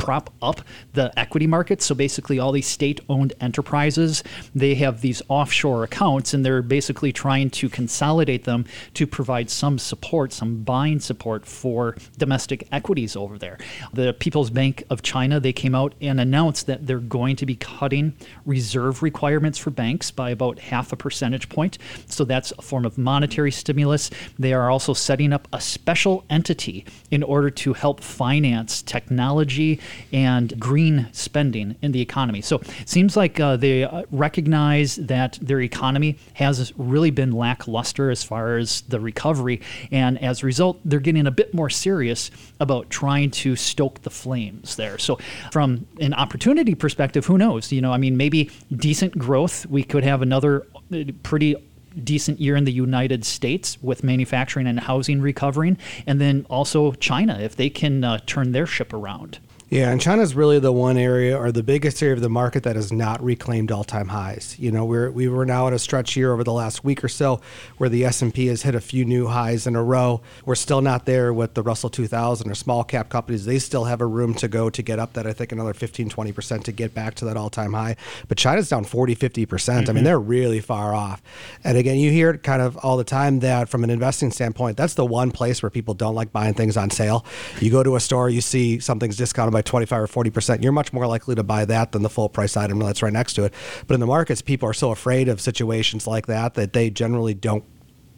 prop 0.04 0.30
up 0.42 0.60
the 0.92 1.18
equity 1.18 1.46
markets. 1.46 1.86
So 1.86 1.94
basically, 1.94 2.38
all 2.38 2.52
these 2.52 2.66
state-owned 2.66 3.32
enterprises 3.40 4.22
they 4.54 4.74
have 4.74 5.00
these 5.00 5.22
offshore 5.28 5.84
accounts, 5.84 6.34
and 6.34 6.44
they're 6.44 6.62
basically 6.62 7.12
trying 7.12 7.50
to 7.50 7.68
consolidate 7.68 8.44
them 8.44 8.64
to 8.94 9.06
provide 9.06 9.50
some 9.50 9.78
support, 9.78 10.32
some 10.32 10.62
buying 10.62 11.00
support 11.00 11.46
for 11.46 11.96
domestic 12.18 12.68
equities 12.72 13.16
over 13.16 13.38
there. 13.38 13.58
The 13.92 14.12
People's 14.12 14.50
Bank 14.50 14.84
of 14.90 15.02
China 15.02 15.40
they 15.40 15.52
came 15.52 15.74
out 15.74 15.94
and 16.00 16.20
announced 16.20 16.66
that 16.66 16.86
they're 16.86 16.98
going 16.98 17.36
to 17.36 17.46
be 17.46 17.56
cutting 17.56 18.14
reserve 18.44 19.02
requirements 19.02 19.58
for 19.58 19.70
banks 19.70 20.10
by 20.10 20.30
about 20.30 20.58
half 20.58 20.92
a 20.92 20.96
percentage 20.96 21.48
point. 21.48 21.78
So 22.06 22.24
that's 22.24 22.52
a 22.52 22.62
form 22.62 22.84
of 22.84 22.98
monetary 22.98 23.50
stimulus. 23.50 24.10
They 24.38 24.52
are 24.52 24.70
also 24.70 24.92
setting 24.92 25.32
up 25.32 25.48
a 25.52 25.60
special 25.60 26.24
entity 26.30 26.84
in 27.10 27.22
order 27.22 27.50
to 27.50 27.72
help 27.72 28.00
finance 28.00 28.82
technology 28.82 29.80
and 30.12 30.58
green 30.58 31.08
spending 31.12 31.76
in 31.82 31.92
the 31.92 32.00
economy. 32.00 32.40
So 32.40 32.56
it 32.56 32.88
seems 32.88 33.16
like 33.16 33.40
uh, 33.40 33.56
they 33.56 33.84
uh, 33.84 34.02
recognize 34.10 34.96
that 34.96 35.38
their 35.40 35.60
economy 35.60 36.18
has 36.34 36.72
really 36.76 37.10
been 37.10 37.32
lackluster 37.32 38.10
as 38.10 38.22
far 38.22 38.56
as 38.56 38.82
the 38.82 39.00
recovery. 39.00 39.60
And 39.90 40.20
as 40.22 40.42
a 40.42 40.46
result, 40.46 40.80
they're 40.84 41.00
getting 41.00 41.26
a 41.26 41.30
bit 41.30 41.54
more 41.54 41.70
serious 41.70 42.30
about 42.60 42.90
trying 42.90 43.30
to 43.30 43.56
stoke 43.56 44.02
the 44.02 44.10
flames 44.10 44.76
there. 44.76 44.98
So, 44.98 45.18
from 45.50 45.86
an 46.00 46.14
opportunity 46.14 46.74
perspective, 46.74 47.26
who 47.26 47.38
knows? 47.38 47.72
You 47.72 47.80
know, 47.80 47.92
I 47.92 47.98
mean, 47.98 48.16
maybe 48.16 48.50
decent 48.74 49.16
growth. 49.18 49.66
We 49.66 49.84
could 49.84 50.04
have 50.04 50.22
another 50.22 50.66
uh, 50.92 51.04
pretty 51.22 51.56
decent 52.02 52.40
year 52.40 52.56
in 52.56 52.64
the 52.64 52.72
United 52.72 53.24
States 53.24 53.78
with 53.82 54.02
manufacturing 54.02 54.66
and 54.66 54.80
housing 54.80 55.20
recovering, 55.20 55.78
and 56.06 56.20
then 56.20 56.46
also 56.50 56.92
China 56.92 57.38
if 57.40 57.56
they 57.56 57.70
can 57.70 58.02
uh, 58.02 58.18
turn 58.26 58.52
their 58.52 58.66
ship 58.66 58.92
around. 58.92 59.38
Yeah, 59.74 59.90
and 59.90 60.00
China's 60.00 60.36
really 60.36 60.60
the 60.60 60.70
one 60.70 60.96
area 60.96 61.36
or 61.36 61.50
the 61.50 61.64
biggest 61.64 62.00
area 62.00 62.14
of 62.14 62.20
the 62.20 62.28
market 62.28 62.62
that 62.62 62.76
has 62.76 62.92
not 62.92 63.20
reclaimed 63.20 63.72
all-time 63.72 64.06
highs. 64.06 64.54
You 64.56 64.70
know, 64.70 64.84
we're 64.84 65.10
we 65.10 65.26
were 65.26 65.44
now 65.44 65.66
at 65.66 65.72
a 65.72 65.80
stretch 65.80 66.12
here 66.12 66.32
over 66.32 66.44
the 66.44 66.52
last 66.52 66.84
week 66.84 67.02
or 67.02 67.08
so 67.08 67.40
where 67.78 67.88
the 67.88 68.04
S&P 68.04 68.46
has 68.46 68.62
hit 68.62 68.76
a 68.76 68.80
few 68.80 69.04
new 69.04 69.26
highs 69.26 69.66
in 69.66 69.74
a 69.74 69.82
row. 69.82 70.20
We're 70.44 70.54
still 70.54 70.80
not 70.80 71.06
there 71.06 71.34
with 71.34 71.54
the 71.54 71.62
Russell 71.64 71.90
2000 71.90 72.48
or 72.48 72.54
small 72.54 72.84
cap 72.84 73.08
companies. 73.08 73.46
They 73.46 73.58
still 73.58 73.82
have 73.86 74.00
a 74.00 74.06
room 74.06 74.34
to 74.34 74.46
go 74.46 74.70
to 74.70 74.80
get 74.80 75.00
up 75.00 75.14
that 75.14 75.26
I 75.26 75.32
think 75.32 75.50
another 75.50 75.74
15 75.74 76.08
20% 76.08 76.62
to 76.62 76.70
get 76.70 76.94
back 76.94 77.16
to 77.16 77.24
that 77.24 77.36
all-time 77.36 77.72
high. 77.72 77.96
But 78.28 78.38
China's 78.38 78.68
down 78.68 78.84
40 78.84 79.16
50%. 79.16 79.48
percent 79.48 79.86
mm 79.86 79.86
hmm 79.86 79.90
I 79.90 79.92
mean, 79.92 79.98
mm-hmm. 79.98 80.04
they're 80.04 80.20
really 80.20 80.60
far 80.60 80.94
off. 80.94 81.20
And 81.64 81.76
again, 81.76 81.98
you 81.98 82.12
hear 82.12 82.30
it 82.30 82.44
kind 82.44 82.62
of 82.62 82.76
all 82.76 82.96
the 82.96 83.02
time 83.02 83.40
that 83.40 83.68
from 83.68 83.82
an 83.82 83.90
investing 83.90 84.30
standpoint, 84.30 84.76
that's 84.76 84.94
the 84.94 85.04
one 85.04 85.32
place 85.32 85.64
where 85.64 85.70
people 85.70 85.94
don't 85.94 86.14
like 86.14 86.30
buying 86.30 86.54
things 86.54 86.76
on 86.76 86.90
sale. 86.90 87.26
You 87.58 87.72
go 87.72 87.82
to 87.82 87.96
a 87.96 88.00
store, 88.00 88.30
you 88.30 88.40
see 88.40 88.78
something's 88.78 89.16
discounted 89.16 89.52
by 89.52 89.63
25 89.64 90.02
or 90.02 90.24
40%, 90.24 90.62
you're 90.62 90.72
much 90.72 90.92
more 90.92 91.06
likely 91.06 91.34
to 91.34 91.42
buy 91.42 91.64
that 91.64 91.92
than 91.92 92.02
the 92.02 92.10
full 92.10 92.28
price 92.28 92.56
item 92.56 92.78
that's 92.78 93.02
right 93.02 93.12
next 93.12 93.34
to 93.34 93.44
it. 93.44 93.54
But 93.86 93.94
in 93.94 94.00
the 94.00 94.06
markets, 94.06 94.42
people 94.42 94.68
are 94.68 94.74
so 94.74 94.90
afraid 94.90 95.28
of 95.28 95.40
situations 95.40 96.06
like 96.06 96.26
that 96.26 96.54
that 96.54 96.72
they 96.72 96.90
generally 96.90 97.34
don't 97.34 97.64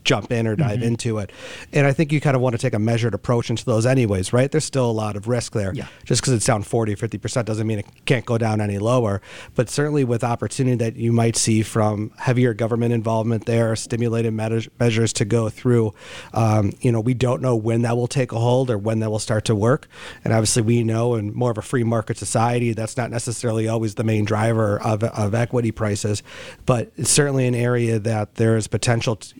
jump 0.06 0.32
in 0.32 0.46
or 0.46 0.56
dive 0.56 0.78
mm-hmm. 0.78 0.84
into 0.84 1.18
it. 1.18 1.30
And 1.72 1.86
I 1.86 1.92
think 1.92 2.12
you 2.12 2.20
kind 2.20 2.36
of 2.36 2.40
want 2.40 2.54
to 2.54 2.58
take 2.58 2.72
a 2.72 2.78
measured 2.78 3.12
approach 3.12 3.50
into 3.50 3.64
those 3.64 3.84
anyways, 3.84 4.32
right? 4.32 4.50
There's 4.50 4.64
still 4.64 4.88
a 4.88 4.92
lot 4.92 5.16
of 5.16 5.28
risk 5.28 5.52
there. 5.52 5.74
Yeah. 5.74 5.88
Just 6.04 6.22
because 6.22 6.32
it's 6.32 6.46
down 6.46 6.62
40 6.62 6.94
50% 6.94 7.44
doesn't 7.44 7.66
mean 7.66 7.80
it 7.80 7.86
can't 8.06 8.24
go 8.24 8.38
down 8.38 8.60
any 8.60 8.78
lower. 8.78 9.20
But 9.54 9.68
certainly 9.68 10.04
with 10.04 10.24
opportunity 10.24 10.76
that 10.76 10.96
you 10.96 11.12
might 11.12 11.36
see 11.36 11.62
from 11.62 12.12
heavier 12.16 12.54
government 12.54 12.94
involvement 12.94 13.46
there, 13.46 13.74
stimulated 13.76 14.32
measures 14.32 15.12
to 15.14 15.24
go 15.24 15.48
through, 15.48 15.92
um, 16.32 16.72
you 16.80 16.92
know, 16.92 17.00
we 17.00 17.12
don't 17.12 17.42
know 17.42 17.56
when 17.56 17.82
that 17.82 17.96
will 17.96 18.06
take 18.06 18.32
a 18.32 18.38
hold 18.38 18.70
or 18.70 18.78
when 18.78 19.00
that 19.00 19.10
will 19.10 19.18
start 19.18 19.44
to 19.46 19.54
work. 19.54 19.88
And 20.24 20.32
obviously 20.32 20.62
we 20.62 20.84
know 20.84 21.16
in 21.16 21.34
more 21.34 21.50
of 21.50 21.58
a 21.58 21.62
free 21.62 21.84
market 21.84 22.16
society, 22.16 22.72
that's 22.72 22.96
not 22.96 23.10
necessarily 23.10 23.66
always 23.66 23.96
the 23.96 24.04
main 24.04 24.24
driver 24.24 24.80
of, 24.80 25.02
of 25.02 25.34
equity 25.34 25.72
prices, 25.72 26.22
but 26.64 26.92
it's 26.96 27.10
certainly 27.10 27.46
an 27.46 27.56
area 27.56 27.98
that 27.98 28.36
there 28.36 28.56
is 28.56 28.68
potential 28.68 29.16
to 29.16 29.34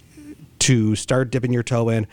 start 0.97 1.31
dipping 1.31 1.53
your 1.53 1.63
toe 1.63 1.89
in, 1.89 2.07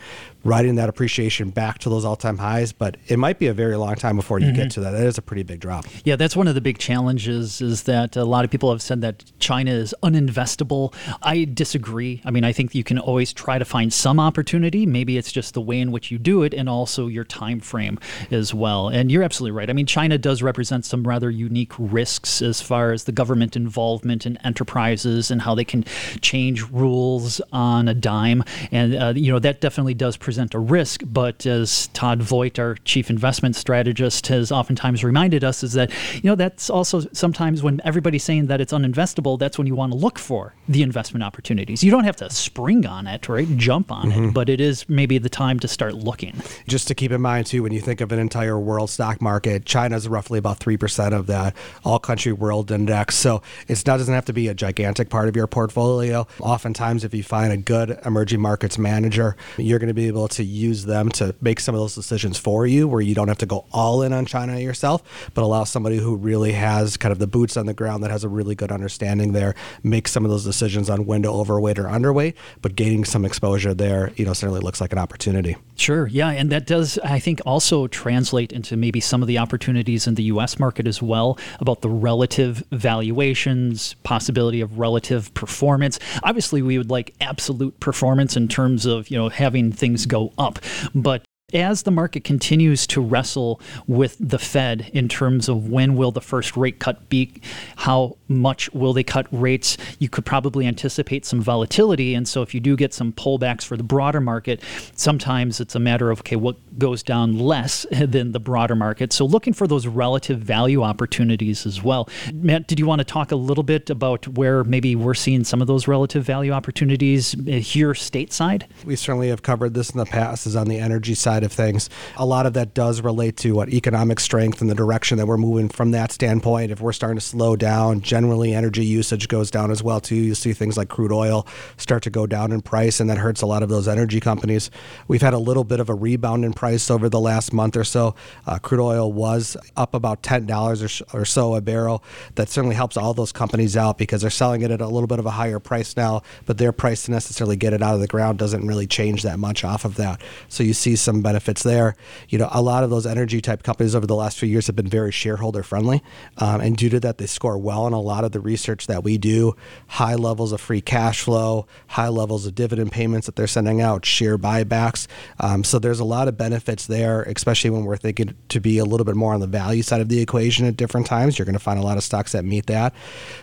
riding 0.44 0.76
that 0.76 0.88
appreciation 0.88 1.50
back 1.50 1.78
to 1.78 1.88
those 1.88 2.04
all-time 2.04 2.38
highs. 2.38 2.72
But 2.72 2.96
it 3.08 3.18
might 3.18 3.38
be 3.38 3.46
a 3.46 3.54
very 3.54 3.76
long 3.76 3.94
time 3.96 4.16
before 4.16 4.38
you 4.38 4.46
mm-hmm. 4.46 4.56
get 4.56 4.70
to 4.72 4.80
that. 4.80 4.90
That 4.92 5.06
is 5.06 5.18
a 5.18 5.22
pretty 5.22 5.42
big 5.42 5.60
drop. 5.60 5.86
Yeah, 6.04 6.16
that's 6.16 6.36
one 6.36 6.48
of 6.48 6.54
the 6.54 6.60
big 6.60 6.78
challenges. 6.78 7.60
Is 7.60 7.84
that 7.84 8.16
a 8.16 8.24
lot 8.24 8.44
of 8.44 8.50
people 8.50 8.70
have 8.70 8.82
said 8.82 9.00
that 9.00 9.24
China 9.38 9.70
is 9.70 9.94
uninvestable. 10.02 10.94
I 11.22 11.44
disagree. 11.44 12.20
I 12.24 12.30
mean, 12.30 12.44
I 12.44 12.52
think 12.52 12.74
you 12.74 12.84
can 12.84 12.98
always 12.98 13.32
try 13.32 13.58
to 13.58 13.64
find 13.64 13.92
some 13.92 14.20
opportunity. 14.20 14.86
Maybe 14.86 15.16
it's 15.16 15.32
just 15.32 15.54
the 15.54 15.60
way 15.60 15.80
in 15.80 15.92
which 15.92 16.10
you 16.10 16.18
do 16.18 16.42
it, 16.42 16.52
and 16.52 16.68
also 16.68 17.06
your 17.06 17.24
time 17.24 17.60
frame 17.60 17.98
as 18.30 18.52
well. 18.52 18.88
And 18.88 19.10
you're 19.10 19.22
absolutely 19.22 19.56
right. 19.56 19.70
I 19.70 19.72
mean, 19.72 19.86
China 19.86 20.18
does 20.18 20.42
represent 20.42 20.84
some 20.84 21.06
rather 21.06 21.30
unique 21.30 21.72
risks 21.78 22.42
as 22.42 22.60
far 22.60 22.92
as 22.92 23.04
the 23.04 23.12
government 23.12 23.56
involvement 23.56 24.26
in 24.26 24.36
enterprises 24.38 25.30
and 25.30 25.42
how 25.42 25.54
they 25.54 25.64
can 25.64 25.84
change 26.20 26.62
rules 26.70 27.40
on 27.52 27.88
a 27.88 27.94
dime. 27.94 28.44
And 28.70 28.94
uh, 28.94 29.12
you 29.16 29.32
know 29.32 29.38
that 29.38 29.60
definitely 29.60 29.94
does 29.94 30.16
present 30.16 30.33
present 30.34 30.52
a 30.54 30.58
risk. 30.58 31.02
But 31.06 31.46
as 31.46 31.86
Todd 31.88 32.20
Voigt, 32.20 32.58
our 32.58 32.74
chief 32.84 33.08
investment 33.08 33.54
strategist, 33.54 34.26
has 34.26 34.50
oftentimes 34.50 35.04
reminded 35.04 35.44
us, 35.44 35.62
is 35.62 35.74
that 35.74 35.92
you 36.14 36.28
know 36.28 36.34
that's 36.34 36.68
also 36.68 37.02
sometimes 37.12 37.62
when 37.62 37.80
everybody's 37.84 38.24
saying 38.24 38.46
that 38.46 38.60
it's 38.60 38.72
uninvestable, 38.72 39.38
that's 39.38 39.58
when 39.58 39.68
you 39.68 39.76
want 39.76 39.92
to 39.92 39.98
look 39.98 40.18
for 40.18 40.52
the 40.68 40.82
investment 40.82 41.22
opportunities. 41.22 41.84
You 41.84 41.92
don't 41.92 42.02
have 42.02 42.16
to 42.16 42.28
spring 42.30 42.84
on 42.84 43.06
it, 43.06 43.28
right? 43.28 43.46
Jump 43.56 43.92
on 43.92 44.10
mm-hmm. 44.10 44.24
it, 44.24 44.34
but 44.34 44.48
it 44.48 44.60
is 44.60 44.88
maybe 44.88 45.18
the 45.18 45.28
time 45.28 45.60
to 45.60 45.68
start 45.68 45.94
looking. 45.94 46.34
Just 46.66 46.88
to 46.88 46.96
keep 46.96 47.12
in 47.12 47.20
mind 47.20 47.46
too, 47.46 47.62
when 47.62 47.72
you 47.72 47.80
think 47.80 48.00
of 48.00 48.10
an 48.10 48.18
entire 48.18 48.58
world 48.58 48.90
stock 48.90 49.22
market, 49.22 49.64
China's 49.64 50.08
roughly 50.08 50.40
about 50.40 50.58
three 50.58 50.76
percent 50.76 51.14
of 51.14 51.28
that 51.28 51.54
all 51.84 52.00
country 52.00 52.32
world 52.32 52.72
index. 52.72 53.14
So 53.14 53.40
it 53.68 53.84
doesn't 53.84 54.12
have 54.12 54.24
to 54.24 54.32
be 54.32 54.48
a 54.48 54.54
gigantic 54.54 55.10
part 55.10 55.28
of 55.28 55.36
your 55.36 55.46
portfolio. 55.46 56.26
Oftentimes, 56.40 57.04
if 57.04 57.14
you 57.14 57.22
find 57.22 57.52
a 57.52 57.56
good 57.56 58.00
emerging 58.04 58.40
markets 58.40 58.78
manager, 58.78 59.36
you're 59.58 59.78
going 59.78 59.86
to 59.86 59.94
be 59.94 60.08
able 60.08 60.23
able 60.24 60.28
to 60.28 60.44
use 60.44 60.86
them 60.86 61.10
to 61.10 61.34
make 61.42 61.60
some 61.60 61.74
of 61.74 61.80
those 61.80 61.94
decisions 61.94 62.38
for 62.38 62.66
you 62.66 62.88
where 62.88 63.02
you 63.02 63.14
don't 63.14 63.28
have 63.28 63.38
to 63.38 63.46
go 63.46 63.66
all 63.72 64.02
in 64.02 64.12
on 64.14 64.24
China 64.24 64.58
yourself, 64.58 65.30
but 65.34 65.42
allow 65.42 65.64
somebody 65.64 65.98
who 65.98 66.16
really 66.16 66.52
has 66.52 66.96
kind 66.96 67.12
of 67.12 67.18
the 67.18 67.26
boots 67.26 67.58
on 67.58 67.66
the 67.66 67.74
ground 67.74 68.02
that 68.02 68.10
has 68.10 68.24
a 68.24 68.28
really 68.28 68.54
good 68.54 68.72
understanding 68.72 69.32
there 69.32 69.54
make 69.82 70.08
some 70.08 70.24
of 70.24 70.30
those 70.30 70.44
decisions 70.44 70.88
on 70.88 71.04
when 71.04 71.22
to 71.22 71.28
overweight 71.28 71.78
or 71.78 71.84
underweight, 71.84 72.34
but 72.62 72.74
gaining 72.74 73.04
some 73.04 73.26
exposure 73.26 73.74
there, 73.74 74.12
you 74.16 74.24
know, 74.24 74.32
certainly 74.32 74.60
looks 74.60 74.80
like 74.80 74.92
an 74.92 74.98
opportunity. 74.98 75.56
Sure. 75.76 76.06
Yeah. 76.06 76.30
And 76.30 76.50
that 76.50 76.66
does, 76.66 76.98
I 77.04 77.18
think, 77.18 77.42
also 77.44 77.86
translate 77.88 78.52
into 78.52 78.76
maybe 78.76 79.00
some 79.00 79.20
of 79.20 79.28
the 79.28 79.38
opportunities 79.38 80.06
in 80.06 80.14
the 80.14 80.22
U.S. 80.24 80.58
market 80.58 80.86
as 80.86 81.02
well 81.02 81.38
about 81.60 81.82
the 81.82 81.90
relative 81.90 82.64
valuations, 82.72 83.94
possibility 84.04 84.62
of 84.62 84.78
relative 84.78 85.34
performance. 85.34 85.98
Obviously, 86.22 86.62
we 86.62 86.78
would 86.78 86.90
like 86.90 87.12
absolute 87.20 87.78
performance 87.80 88.36
in 88.36 88.48
terms 88.48 88.86
of, 88.86 89.10
you 89.10 89.18
know, 89.18 89.28
having 89.28 89.70
things 89.72 90.06
go 90.14 90.32
up. 90.38 90.58
But 90.94 91.24
as 91.52 91.82
the 91.82 91.90
market 91.90 92.24
continues 92.24 92.86
to 92.86 93.00
wrestle 93.00 93.60
with 93.86 94.16
the 94.18 94.38
Fed 94.38 94.90
in 94.94 95.08
terms 95.08 95.48
of 95.48 95.68
when 95.68 95.94
will 95.94 96.10
the 96.10 96.20
first 96.20 96.56
rate 96.56 96.78
cut 96.78 97.08
be, 97.08 97.32
how 97.76 98.16
much 98.28 98.72
will 98.72 98.92
they 98.92 99.04
cut 99.04 99.26
rates, 99.30 99.76
you 99.98 100.08
could 100.08 100.24
probably 100.24 100.66
anticipate 100.66 101.26
some 101.26 101.42
volatility. 101.42 102.14
And 102.14 102.26
so 102.26 102.40
if 102.40 102.54
you 102.54 102.60
do 102.60 102.76
get 102.76 102.94
some 102.94 103.12
pullbacks 103.12 103.62
for 103.62 103.76
the 103.76 103.82
broader 103.82 104.20
market, 104.20 104.62
sometimes 104.96 105.60
it's 105.60 105.74
a 105.74 105.78
matter 105.78 106.10
of, 106.10 106.20
okay, 106.20 106.36
what 106.36 106.56
goes 106.78 107.02
down 107.02 107.38
less 107.38 107.86
than 107.92 108.32
the 108.32 108.40
broader 108.40 108.74
market? 108.74 109.12
So 109.12 109.26
looking 109.26 109.52
for 109.52 109.66
those 109.66 109.86
relative 109.86 110.40
value 110.40 110.82
opportunities 110.82 111.66
as 111.66 111.82
well. 111.82 112.08
Matt, 112.32 112.66
did 112.66 112.78
you 112.78 112.86
want 112.86 113.00
to 113.00 113.04
talk 113.04 113.32
a 113.32 113.36
little 113.36 113.64
bit 113.64 113.90
about 113.90 114.26
where 114.28 114.64
maybe 114.64 114.96
we're 114.96 115.14
seeing 115.14 115.44
some 115.44 115.60
of 115.60 115.66
those 115.66 115.86
relative 115.86 116.24
value 116.24 116.52
opportunities 116.52 117.36
eh, 117.46 117.58
here 117.58 117.92
stateside? 117.92 118.64
We 118.84 118.96
certainly 118.96 119.28
have 119.28 119.42
covered 119.42 119.74
this 119.74 119.90
in 119.90 119.98
the 119.98 120.06
past, 120.06 120.46
is 120.46 120.56
on 120.56 120.68
the 120.68 120.78
energy 120.78 121.14
side 121.14 121.33
of 121.42 121.52
things. 121.52 121.90
A 122.16 122.24
lot 122.24 122.46
of 122.46 122.52
that 122.54 122.74
does 122.74 123.00
relate 123.00 123.36
to 123.38 123.52
what 123.52 123.68
economic 123.70 124.20
strength 124.20 124.60
and 124.60 124.70
the 124.70 124.74
direction 124.74 125.18
that 125.18 125.26
we're 125.26 125.36
moving 125.36 125.68
from 125.68 125.90
that 125.90 126.12
standpoint. 126.12 126.70
If 126.70 126.80
we're 126.80 126.92
starting 126.92 127.18
to 127.18 127.24
slow 127.24 127.56
down, 127.56 128.00
generally 128.00 128.54
energy 128.54 128.84
usage 128.84 129.28
goes 129.28 129.50
down 129.50 129.70
as 129.70 129.82
well 129.82 130.00
too. 130.00 130.14
You 130.14 130.34
see 130.34 130.52
things 130.52 130.76
like 130.76 130.88
crude 130.88 131.12
oil 131.12 131.46
start 131.76 132.02
to 132.04 132.10
go 132.10 132.26
down 132.26 132.52
in 132.52 132.60
price, 132.60 133.00
and 133.00 133.10
that 133.10 133.18
hurts 133.18 133.42
a 133.42 133.46
lot 133.46 133.62
of 133.62 133.68
those 133.68 133.88
energy 133.88 134.20
companies. 134.20 134.70
We've 135.08 135.22
had 135.22 135.34
a 135.34 135.38
little 135.38 135.64
bit 135.64 135.80
of 135.80 135.88
a 135.88 135.94
rebound 135.94 136.44
in 136.44 136.52
price 136.52 136.90
over 136.90 137.08
the 137.08 137.20
last 137.20 137.52
month 137.52 137.76
or 137.76 137.84
so. 137.84 138.14
Uh, 138.46 138.58
crude 138.58 138.80
oil 138.80 139.12
was 139.12 139.56
up 139.76 139.94
about 139.94 140.22
ten 140.22 140.46
dollars 140.46 141.02
or 141.12 141.24
so 141.24 141.54
a 141.54 141.60
barrel. 141.60 142.04
That 142.34 142.48
certainly 142.48 142.76
helps 142.76 142.96
all 142.96 143.14
those 143.14 143.32
companies 143.32 143.76
out 143.76 143.98
because 143.98 144.20
they're 144.20 144.30
selling 144.30 144.62
it 144.62 144.70
at 144.70 144.80
a 144.80 144.86
little 144.86 145.06
bit 145.06 145.18
of 145.18 145.26
a 145.26 145.30
higher 145.30 145.58
price 145.58 145.96
now, 145.96 146.22
but 146.46 146.58
their 146.58 146.72
price 146.72 147.04
to 147.04 147.10
necessarily 147.10 147.56
get 147.56 147.72
it 147.72 147.82
out 147.82 147.94
of 147.94 148.00
the 148.00 148.06
ground 148.06 148.38
doesn't 148.38 148.66
really 148.66 148.86
change 148.86 149.22
that 149.22 149.38
much 149.38 149.64
off 149.64 149.84
of 149.84 149.96
that. 149.96 150.20
So 150.48 150.62
you 150.62 150.74
see 150.74 150.96
some 150.96 151.22
benefits 151.24 151.64
there. 151.64 151.96
You 152.28 152.38
know, 152.38 152.48
a 152.52 152.62
lot 152.62 152.84
of 152.84 152.90
those 152.90 153.06
energy 153.06 153.40
type 153.40 153.64
companies 153.64 153.96
over 153.96 154.06
the 154.06 154.14
last 154.14 154.38
few 154.38 154.48
years 154.48 154.68
have 154.68 154.76
been 154.76 154.86
very 154.86 155.10
shareholder 155.10 155.64
friendly, 155.64 156.04
um, 156.38 156.60
and 156.60 156.76
due 156.76 156.90
to 156.90 157.00
that, 157.00 157.18
they 157.18 157.26
score 157.26 157.58
well 157.58 157.88
in 157.88 157.92
a 157.92 158.00
lot 158.00 158.22
of 158.22 158.30
the 158.30 158.40
research 158.40 158.86
that 158.86 159.02
we 159.02 159.18
do. 159.18 159.56
High 159.88 160.14
levels 160.14 160.52
of 160.52 160.60
free 160.60 160.80
cash 160.80 161.22
flow, 161.22 161.66
high 161.88 162.08
levels 162.08 162.46
of 162.46 162.54
dividend 162.54 162.92
payments 162.92 163.26
that 163.26 163.34
they're 163.34 163.48
sending 163.48 163.80
out, 163.80 164.06
share 164.06 164.38
buybacks. 164.38 165.08
Um, 165.40 165.64
so 165.64 165.80
there's 165.80 166.00
a 166.00 166.04
lot 166.04 166.28
of 166.28 166.36
benefits 166.36 166.86
there, 166.86 167.22
especially 167.22 167.70
when 167.70 167.84
we're 167.84 167.96
thinking 167.96 168.36
to 168.50 168.60
be 168.60 168.78
a 168.78 168.84
little 168.84 169.04
bit 169.04 169.16
more 169.16 169.34
on 169.34 169.40
the 169.40 169.46
value 169.46 169.82
side 169.82 170.00
of 170.00 170.08
the 170.08 170.20
equation 170.20 170.66
at 170.66 170.76
different 170.76 171.06
times. 171.06 171.38
You're 171.38 171.46
going 171.46 171.54
to 171.54 171.58
find 171.58 171.78
a 171.78 171.82
lot 171.82 171.96
of 171.96 172.04
stocks 172.04 172.32
that 172.32 172.44
meet 172.44 172.66
that. 172.66 172.94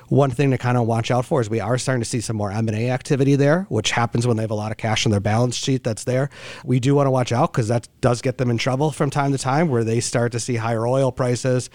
One 0.07 0.31
thing 0.31 0.51
to 0.51 0.57
kind 0.57 0.77
of 0.77 0.87
watch 0.87 1.11
out 1.11 1.25
for 1.25 1.41
is 1.41 1.49
we 1.49 1.59
are 1.59 1.77
starting 1.77 2.01
to 2.01 2.09
see 2.09 2.21
some 2.21 2.35
more 2.35 2.51
M&A 2.51 2.89
activity 2.89 3.35
there, 3.35 3.65
which 3.69 3.91
happens 3.91 4.27
when 4.27 4.37
they 4.37 4.43
have 4.43 4.51
a 4.51 4.55
lot 4.55 4.71
of 4.71 4.77
cash 4.77 5.05
on 5.05 5.11
their 5.11 5.19
balance 5.19 5.55
sheet 5.55 5.83
that's 5.83 6.03
there. 6.03 6.29
We 6.63 6.79
do 6.79 6.95
want 6.95 7.07
to 7.07 7.11
watch 7.11 7.31
out 7.31 7.51
because 7.51 7.67
that 7.71 7.87
does 8.01 8.21
get 8.21 8.37
them 8.37 8.49
in 8.49 8.57
trouble 8.57 8.91
from 8.91 9.09
time 9.09 9.31
to 9.31 9.37
time 9.37 9.69
where 9.69 9.83
they 9.83 9.99
start 9.99 10.31
to 10.33 10.39
see 10.39 10.55
higher 10.55 10.85
oil 10.85 11.11
prices, 11.11 11.69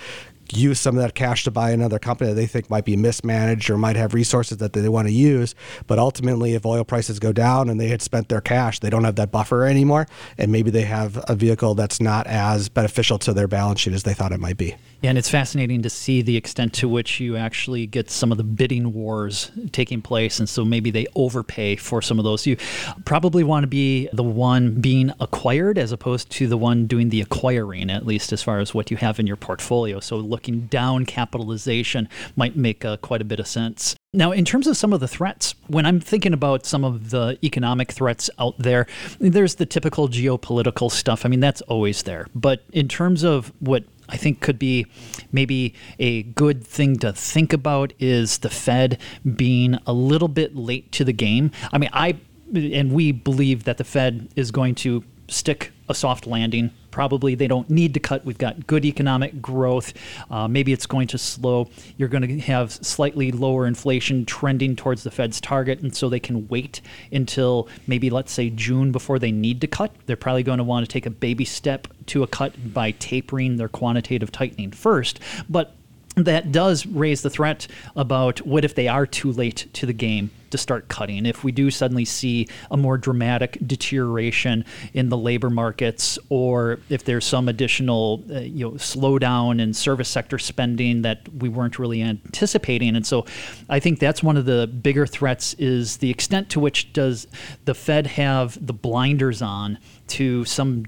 use 0.53 0.81
some 0.81 0.97
of 0.97 1.03
that 1.03 1.15
cash 1.15 1.45
to 1.45 1.51
buy 1.51 1.71
another 1.71 1.99
company 1.99 2.31
that 2.31 2.37
they 2.37 2.47
think 2.47 2.71
might 2.71 2.85
be 2.85 2.97
mismanaged 2.97 3.71
or 3.71 3.79
might 3.79 3.97
have 3.97 4.15
resources 4.15 4.59
that 4.59 4.73
they 4.73 4.89
want 4.89 5.09
to 5.09 5.13
use. 5.13 5.55
But 5.87 5.99
ultimately, 5.99 6.55
if 6.55 6.67
oil 6.67 6.85
prices 6.85 7.19
go 7.19 7.33
down 7.33 7.69
and 7.69 7.81
they 7.81 7.89
had 7.89 8.03
spent 8.03 8.29
their 8.29 8.41
cash, 8.41 8.81
they 8.81 8.91
don't 8.91 9.05
have 9.05 9.17
that 9.17 9.31
buffer 9.31 9.65
anymore. 9.65 10.07
And 10.39 10.53
maybe 10.53 10.71
they 10.71 10.83
have 10.83 11.25
a 11.29 11.35
vehicle 11.35 11.75
that's 11.75 12.01
not 12.01 12.27
as 12.27 12.69
beneficial 12.69 13.19
to 13.21 13.33
their 13.33 13.49
balance 13.49 13.81
sheet 13.81 13.95
as 13.95 14.03
they 14.03 14.15
thought 14.15 14.33
it 14.33 14.41
might 14.41 14.57
be. 14.57 14.77
Yeah, 15.03 15.11
and 15.11 15.19
it's 15.19 15.29
fascinating 15.29 15.83
to 15.83 15.91
see 15.91 16.23
the 16.23 16.37
extent 16.37 16.73
to 16.75 16.89
which 16.89 17.21
you 17.21 17.37
actually 17.37 17.87
get 17.87 18.11
some 18.11 18.33
of 18.33 18.39
the 18.39 18.45
bidding 18.45 18.95
wars 18.95 19.51
taking 19.73 20.01
place. 20.01 20.39
And 20.39 20.49
so 20.49 20.65
maybe 20.65 20.91
they 20.91 21.07
overpay 21.15 21.77
for 21.77 22.01
some 22.01 22.19
of 22.19 22.25
those. 22.25 22.47
You 22.47 22.57
probably 23.05 23.45
want 23.45 23.65
to 23.65 23.69
be 23.69 24.09
the 24.13 24.23
one 24.23 24.81
being 24.81 25.13
acquired 25.21 25.79
as 25.79 25.93
opposed 25.93 26.31
to 26.31 26.47
the 26.47 26.57
one 26.57 26.87
doing 26.87 27.11
the 27.11 27.21
acquiring, 27.21 27.91
at 27.91 28.07
least 28.07 28.33
as 28.33 28.43
far 28.43 28.59
as 28.59 28.73
what 28.73 28.91
you 28.91 28.97
have 28.97 29.21
in 29.21 29.27
your 29.27 29.37
portfolio. 29.37 30.01
So 30.01 30.17
looking 30.37 30.67
down 30.67 31.07
capitalization 31.07 32.07
might 32.37 32.57
make 32.57 32.85
uh, 32.85 32.99
quite 32.99 33.23
a 33.23 33.25
bit 33.25 33.41
of 33.41 33.47
sense. 33.47 33.97
Now, 34.13 34.33
in 34.33 34.45
terms 34.45 34.67
of 34.67 34.77
some 34.77 34.93
of 34.93 35.01
the 35.01 35.09
threats, 35.09 35.55
when 35.67 35.87
I'm 35.87 35.99
thinking 35.99 36.35
about 36.35 36.67
some 36.67 36.85
of 36.85 37.09
the 37.09 37.39
economic 37.43 37.91
threats 37.91 38.29
out 38.39 38.55
there, 38.59 38.87
there's 39.19 39.55
the 39.55 39.65
typical 39.65 40.09
geopolitical 40.09 40.91
stuff. 40.91 41.25
I 41.25 41.31
mean, 41.31 41.41
that's 41.41 41.63
always 41.63 42.03
there. 42.03 42.27
But 42.35 42.65
in 42.71 42.87
terms 42.87 43.23
of 43.25 43.51
what 43.61 43.85
I 44.11 44.19
think 44.19 44.41
could 44.41 44.59
be 44.59 44.87
maybe 45.33 45.75
a 45.99 46.23
good 46.23 46.67
thing 46.67 46.97
to 46.99 47.15
think 47.15 47.55
about 47.55 47.95
is 47.99 48.39
the 48.39 48.51
Fed 48.51 48.99
being 49.25 49.79
a 49.87 49.95
little 49.95 50.29
bit 50.29 50.55
late 50.55 50.93
to 50.93 51.05
the 51.05 51.15
game. 51.15 51.51
I 51.73 51.79
mean, 51.79 51.91
I 51.93 52.17
and 52.55 52.93
we 52.93 53.11
believe 53.11 53.65
that 53.65 53.79
the 53.79 53.85
Fed 53.85 54.29
is 54.37 54.51
going 54.51 54.75
to 54.77 55.03
stick 55.29 55.73
a 55.89 55.95
soft 55.95 56.27
landing. 56.27 56.71
Probably 56.97 57.35
they 57.35 57.47
don't 57.47 57.69
need 57.69 57.93
to 57.93 58.01
cut. 58.01 58.25
We've 58.25 58.39
got 58.39 58.67
good 58.67 58.87
economic 58.87 59.43
growth. 59.43 59.93
Uh, 60.31 60.49
maybe 60.49 60.73
it's 60.73 60.87
going 60.87 61.09
to 61.09 61.19
slow. 61.19 61.69
You're 61.99 62.09
going 62.09 62.27
to 62.27 62.39
have 62.39 62.73
slightly 62.73 63.31
lower 63.33 63.67
inflation 63.67 64.25
trending 64.25 64.77
towards 64.77 65.03
the 65.03 65.11
Fed's 65.11 65.39
target, 65.39 65.81
and 65.81 65.95
so 65.95 66.09
they 66.09 66.19
can 66.19 66.49
wait 66.49 66.81
until 67.13 67.69
maybe, 67.87 68.09
let's 68.09 68.33
say, 68.33 68.49
June 68.49 68.93
before 68.93 69.19
they 69.19 69.31
need 69.31 69.61
to 69.61 69.67
cut. 69.67 69.95
They're 70.07 70.17
probably 70.17 70.43
going 70.43 70.57
to 70.57 70.65
want 70.65 70.87
to 70.87 70.91
take 70.91 71.05
a 71.05 71.11
baby 71.11 71.45
step 71.45 71.87
to 72.07 72.23
a 72.23 72.27
cut 72.27 72.73
by 72.73 72.93
tapering 72.93 73.59
their 73.59 73.69
quantitative 73.69 74.33
tightening 74.33 74.71
first. 74.71 75.21
But 75.51 75.75
that 76.17 76.51
does 76.51 76.87
raise 76.87 77.21
the 77.21 77.29
threat 77.29 77.67
about 77.95 78.39
what 78.47 78.65
if 78.65 78.75
they 78.75 78.89
are 78.89 79.07
too 79.07 79.31
late 79.33 79.69
to 79.75 79.85
the 79.85 79.93
game 79.93 80.31
to 80.51 80.57
start 80.57 80.89
cutting. 80.89 81.27
If 81.27 81.45
we 81.45 81.53
do 81.53 81.71
suddenly 81.71 82.07
see 82.07 82.49
a 82.71 82.77
more 82.77 82.97
dramatic 82.97 83.59
deterioration 83.67 84.65
in 84.95 85.11
the 85.11 85.17
labor 85.19 85.51
markets, 85.51 86.19
or 86.31 86.79
if 86.89 87.05
there's 87.05 87.27
some 87.27 87.49
additional 87.49 88.25
uh, 88.31 88.41
you 88.41 88.65
know 88.65 88.73
slowdown 88.73 89.61
in 89.61 89.75
service 89.75 90.09
sector 90.09 90.39
spending 90.39 91.03
that 91.03 91.29
we 91.35 91.51
weren't 91.51 91.79
really 91.79 92.03
anticipating, 92.03 92.97
and 92.97 93.07
so 93.07 93.27
I 93.69 93.79
think 93.79 93.99
that's 93.99 94.23
one 94.23 94.39
of 94.39 94.47
the 94.47 94.67
bigger 94.67 95.07
threats 95.07 95.53
is 95.55 95.99
the 95.99 96.09
extent 96.09 96.49
to 96.51 96.61
which 96.61 96.95
does 96.95 97.27
the 97.67 97.75
Fed 97.75 98.07
have 98.07 98.65
the 98.65 98.73
blinders 98.73 99.43
on 99.43 99.79
to 100.09 100.47
some 100.47 100.87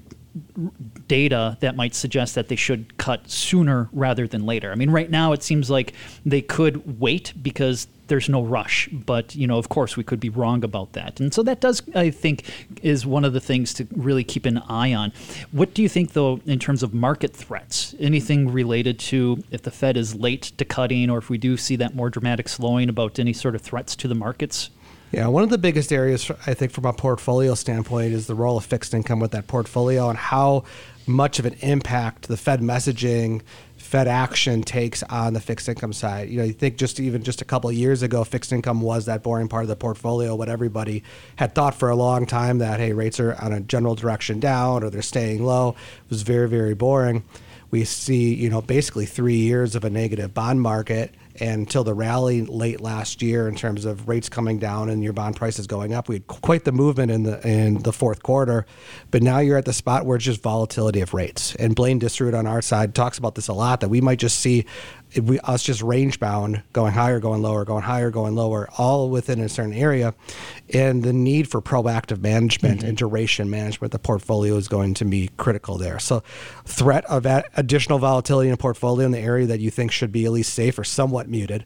data 1.07 1.57
that 1.61 1.77
might 1.77 1.95
suggest 1.95 2.35
that 2.35 2.49
they 2.49 2.57
should 2.57 2.97
cut 2.99 3.31
sooner 3.31 3.89
rather 3.93 4.27
than 4.27 4.47
later. 4.47 4.73
I 4.73 4.75
mean, 4.75 4.91
right 4.91 5.11
now 5.11 5.33
it 5.33 5.43
seems 5.43 5.71
like 5.71 5.93
they 6.25 6.43
could 6.43 7.01
wait 7.01 7.33
because 7.43 7.87
there's 8.09 8.29
no 8.29 8.43
rush, 8.43 8.89
but 8.89 9.35
you 9.35 9.47
know, 9.47 9.59
of 9.59 9.69
course, 9.69 9.97
we 9.97 10.03
could 10.03 10.19
be 10.19 10.31
wrong 10.31 10.65
about 10.65 10.95
that. 10.95 11.21
And 11.21 11.33
so 11.33 11.43
that 11.43 11.61
does, 11.61 11.83
I 11.95 12.11
think, 12.11 12.45
is 12.83 13.07
one 13.07 13.25
of 13.25 13.35
the 13.35 13.41
things 13.41 13.73
to 13.75 13.87
really 13.95 14.25
keep 14.25 14.47
an 14.47 14.59
eye 14.69 14.95
on. 14.95 15.13
What 15.53 15.75
do 15.75 15.83
you 15.83 15.89
think, 15.89 16.15
though, 16.15 16.41
in 16.47 16.59
terms 16.59 16.83
of 16.83 16.95
market 16.95 17.35
threats? 17.35 17.95
Anything 18.01 18.51
related 18.51 18.99
to 19.01 19.45
if 19.51 19.63
the 19.63 19.71
Fed 19.71 19.97
is 19.97 20.15
late 20.15 20.53
to 20.57 20.65
cutting, 20.65 21.11
or 21.11 21.19
if 21.19 21.29
we 21.29 21.39
do 21.39 21.57
see 21.57 21.77
that 21.77 21.95
more 21.95 22.11
dramatic 22.11 22.49
slowing, 22.49 22.89
about 22.89 23.19
any 23.19 23.35
sort 23.35 23.55
of 23.55 23.61
threats 23.61 23.95
to 23.97 24.09
the 24.09 24.15
markets? 24.15 24.71
Yeah, 25.11 25.29
one 25.29 25.43
of 25.43 25.49
the 25.49 25.59
biggest 25.59 25.91
areas 25.91 26.31
I 26.47 26.53
think 26.53 26.71
from 26.71 26.85
a 26.85 26.93
portfolio 26.93 27.55
standpoint 27.55 28.13
is 28.13 28.27
the 28.27 28.35
role 28.35 28.59
of 28.59 28.65
fixed 28.67 28.93
income 28.93 29.21
with 29.21 29.31
that 29.31 29.47
portfolio 29.47 30.11
and 30.11 30.19
how 30.19 30.65
much 31.07 31.39
of 31.39 31.47
an 31.47 31.55
impact 31.61 32.29
the 32.29 32.37
Fed 32.37 32.61
messaging, 32.61 33.41
Fed 33.79 34.07
action 34.07 34.63
takes 34.63 35.03
on 35.05 35.33
the 35.33 35.41
fixed 35.41 35.67
income 35.67 35.95
side. 35.95 36.29
You 36.29 36.37
know, 36.37 36.45
you 36.45 36.53
think 36.53 36.77
just 36.77 37.01
even 37.01 37.23
just 37.23 37.41
a 37.41 37.47
couple 37.47 37.73
years 37.73 38.03
ago, 38.03 38.23
fixed 38.23 38.53
income 38.53 38.83
was 38.83 39.07
that 39.07 39.23
boring 39.23 39.49
part 39.49 39.63
of 39.63 39.69
the 39.69 39.77
portfolio. 39.77 40.35
What 40.35 40.51
everybody 40.51 41.03
had 41.37 41.55
thought 41.55 41.75
for 41.75 41.89
a 41.89 41.97
long 41.97 42.27
time 42.27 42.59
that 42.59 42.79
hey, 42.79 42.93
rates 42.93 43.19
are 43.19 43.35
on 43.43 43.55
a 43.55 43.61
general 43.61 43.95
direction 43.95 44.41
down 44.41 44.85
or 44.85 44.91
they're 44.91 45.01
staying 45.01 45.43
low 45.43 45.71
it 45.71 46.11
was 46.11 46.21
very 46.21 46.51
very 46.51 46.75
boring. 46.75 47.25
We 47.71 47.85
see 47.85 48.35
you 48.35 48.51
know 48.51 48.61
basically 48.61 49.07
three 49.07 49.39
years 49.39 49.75
of 49.75 49.85
a 49.85 49.91
negative 49.91 50.35
bond 50.35 50.61
market 50.61 51.15
until 51.41 51.85
the 51.85 51.95
rally 51.95 52.43
late 52.43 52.81
last 52.81 53.23
year 53.23 53.49
in 53.49 53.55
terms 53.55 53.85
of 53.85 54.09
rates 54.09 54.29
coming 54.29 54.59
down 54.59 54.89
and 54.89 55.03
your 55.03 55.13
bond 55.13 55.37
prices 55.37 55.67
going 55.67 55.95
up. 55.95 56.09
We 56.09 56.17
had 56.17 56.27
quite 56.27 56.65
the 56.65 56.73
movement 56.73 57.11
in 57.11 57.23
the 57.23 57.47
in 57.47 57.83
the 57.83 57.93
fourth 57.93 58.23
quarter, 58.23 58.67
but 59.11 59.23
now 59.23 59.39
you're 59.39 59.59
at 59.59 59.65
the 59.65 59.73
spot 59.73 60.07
where 60.07 60.17
it's 60.17 60.25
just 60.25 60.43
volatility 60.43 61.01
of 61.01 61.15
rates. 61.15 61.55
And 61.57 61.75
Blaine 61.75 61.99
Disroot 61.99 62.35
on 62.35 62.47
our 62.47 62.63
side 62.63 62.95
talks 62.95 63.19
about 63.19 63.35
this 63.35 63.49
a 63.49 63.53
lot 63.53 63.81
that 63.81 63.89
we 63.89 64.01
might 64.01 64.19
just 64.19 64.41
see 64.41 64.67
we, 65.17 65.39
us 65.41 65.63
just 65.63 65.83
range 65.83 66.21
bound, 66.21 66.63
going 66.73 66.93
higher, 66.93 67.19
going 67.21 67.43
lower, 67.43 67.65
going 67.65 67.83
higher, 67.83 68.11
going 68.11 68.35
lower, 68.35 68.69
all 68.77 69.09
within 69.11 69.41
a 69.41 69.49
certain 69.49 69.73
area. 69.73 70.15
And 70.73 71.03
the 71.03 71.13
need 71.13 71.51
for 71.51 71.63
proactive 71.63 72.21
management 72.21 72.81
mm-hmm. 72.81 72.89
and 72.89 72.97
duration 72.97 73.49
management, 73.49 73.93
the 73.93 73.99
portfolio 73.99 74.57
is 74.57 74.69
going 74.69 74.95
to 74.95 75.05
be 75.05 75.31
critical 75.39 75.79
there. 75.79 75.99
So, 75.99 76.23
threat 76.65 77.05
of 77.07 77.25
additional 77.57 77.99
volatility 77.99 78.49
in 78.49 78.55
a 78.55 78.59
portfolio 78.59 79.07
in 79.07 79.13
the 79.13 79.19
area 79.19 79.47
that 79.47 79.61
you 79.61 79.71
think 79.71 79.93
should 79.93 80.13
be 80.13 80.27
at 80.27 80.33
least 80.33 80.53
safe 80.53 80.79
or 80.79 80.85
somewhat 80.85 81.29
muted. 81.29 81.65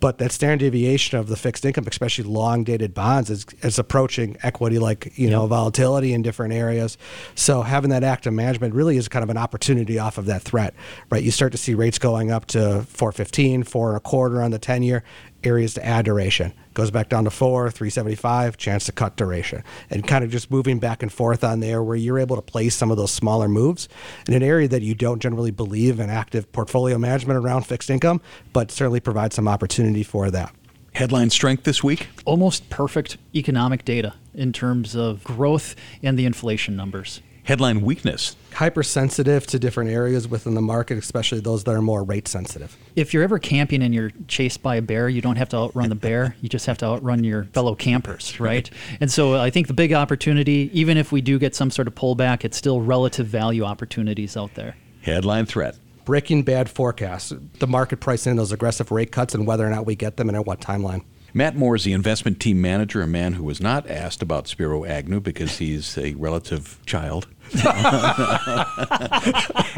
But 0.00 0.18
that 0.18 0.32
standard 0.32 0.60
deviation 0.60 1.18
of 1.18 1.28
the 1.28 1.36
fixed 1.36 1.64
income, 1.64 1.86
especially 1.88 2.24
long 2.24 2.64
dated 2.64 2.94
bonds, 2.94 3.30
is, 3.30 3.44
is 3.62 3.78
approaching 3.78 4.36
equity 4.42 4.78
like 4.78 5.12
you 5.18 5.28
know 5.28 5.46
volatility 5.46 6.12
in 6.12 6.22
different 6.22 6.54
areas. 6.54 6.96
So 7.34 7.62
having 7.62 7.90
that 7.90 8.04
active 8.04 8.32
management 8.32 8.74
really 8.74 8.96
is 8.96 9.08
kind 9.08 9.22
of 9.22 9.30
an 9.30 9.36
opportunity 9.36 9.98
off 9.98 10.16
of 10.16 10.26
that 10.26 10.42
threat, 10.42 10.74
right? 11.10 11.22
You 11.22 11.30
start 11.30 11.52
to 11.52 11.58
see 11.58 11.74
rates 11.74 11.98
going 11.98 12.30
up 12.30 12.46
to 12.46 12.77
415, 12.82 13.64
four 13.64 13.88
and 13.88 13.96
a 13.96 14.00
quarter 14.00 14.42
on 14.42 14.50
the 14.50 14.58
10 14.58 14.82
year 14.82 15.04
areas 15.44 15.74
to 15.74 15.84
add 15.84 16.04
duration. 16.04 16.52
Goes 16.74 16.90
back 16.90 17.08
down 17.08 17.24
to 17.24 17.30
four, 17.30 17.70
375, 17.70 18.56
chance 18.56 18.86
to 18.86 18.92
cut 18.92 19.16
duration. 19.16 19.62
And 19.90 20.06
kind 20.06 20.24
of 20.24 20.30
just 20.30 20.50
moving 20.50 20.78
back 20.78 21.02
and 21.02 21.12
forth 21.12 21.44
on 21.44 21.60
there 21.60 21.82
where 21.82 21.96
you're 21.96 22.18
able 22.18 22.36
to 22.36 22.42
place 22.42 22.74
some 22.74 22.90
of 22.90 22.96
those 22.96 23.12
smaller 23.12 23.48
moves 23.48 23.88
in 24.26 24.34
an 24.34 24.42
area 24.42 24.68
that 24.68 24.82
you 24.82 24.94
don't 24.94 25.20
generally 25.20 25.50
believe 25.50 26.00
in 26.00 26.10
active 26.10 26.50
portfolio 26.52 26.98
management 26.98 27.38
around 27.38 27.62
fixed 27.62 27.90
income, 27.90 28.20
but 28.52 28.70
certainly 28.70 29.00
provide 29.00 29.32
some 29.32 29.48
opportunity 29.48 30.02
for 30.02 30.30
that. 30.30 30.54
Headline 30.94 31.30
strength 31.30 31.64
this 31.64 31.84
week? 31.84 32.08
Almost 32.24 32.70
perfect 32.70 33.18
economic 33.34 33.84
data 33.84 34.14
in 34.34 34.52
terms 34.52 34.96
of 34.96 35.22
growth 35.22 35.76
and 36.02 36.18
the 36.18 36.26
inflation 36.26 36.76
numbers 36.76 37.20
headline 37.48 37.80
weakness? 37.80 38.36
Hypersensitive 38.58 39.46
to 39.46 39.58
different 39.60 39.88
areas 39.88 40.26
within 40.26 40.54
the 40.54 40.60
market, 40.60 40.98
especially 40.98 41.38
those 41.38 41.62
that 41.62 41.70
are 41.70 41.80
more 41.80 42.02
rate 42.02 42.26
sensitive. 42.26 42.76
If 42.96 43.14
you're 43.14 43.22
ever 43.22 43.38
camping 43.38 43.84
and 43.84 43.94
you're 43.94 44.10
chased 44.26 44.64
by 44.64 44.74
a 44.74 44.82
bear, 44.82 45.08
you 45.08 45.20
don't 45.20 45.36
have 45.36 45.48
to 45.50 45.56
outrun 45.56 45.90
the 45.90 45.94
bear. 45.94 46.34
You 46.42 46.48
just 46.48 46.66
have 46.66 46.78
to 46.78 46.86
outrun 46.86 47.22
your 47.22 47.44
fellow 47.44 47.76
campers, 47.76 48.40
right? 48.40 48.68
And 49.00 49.12
so 49.12 49.36
I 49.36 49.50
think 49.50 49.68
the 49.68 49.74
big 49.74 49.92
opportunity, 49.92 50.70
even 50.72 50.96
if 50.96 51.12
we 51.12 51.20
do 51.20 51.38
get 51.38 51.54
some 51.54 51.70
sort 51.70 51.86
of 51.86 51.94
pullback, 51.94 52.44
it's 52.44 52.56
still 52.56 52.80
relative 52.80 53.28
value 53.28 53.62
opportunities 53.62 54.36
out 54.36 54.54
there. 54.54 54.74
Headline 55.02 55.46
threat 55.46 55.76
breaking 56.04 56.42
bad 56.42 56.68
forecasts, 56.68 57.32
the 57.60 57.66
market 57.68 58.00
pricing 58.00 58.34
those 58.34 58.50
aggressive 58.50 58.90
rate 58.90 59.12
cuts 59.12 59.34
and 59.34 59.46
whether 59.46 59.64
or 59.64 59.70
not 59.70 59.86
we 59.86 59.94
get 59.94 60.16
them 60.16 60.28
and 60.28 60.36
at 60.36 60.46
what 60.46 60.58
timeline. 60.58 61.04
Matt 61.34 61.56
Moore 61.56 61.76
is 61.76 61.84
the 61.84 61.92
investment 61.92 62.40
team 62.40 62.60
manager, 62.60 63.02
a 63.02 63.06
man 63.06 63.34
who 63.34 63.44
was 63.44 63.60
not 63.60 63.88
asked 63.88 64.22
about 64.22 64.48
Spiro 64.48 64.84
Agnew 64.84 65.20
because 65.20 65.58
he's 65.58 65.96
a 65.98 66.14
relative 66.14 66.78
child. 66.86 67.26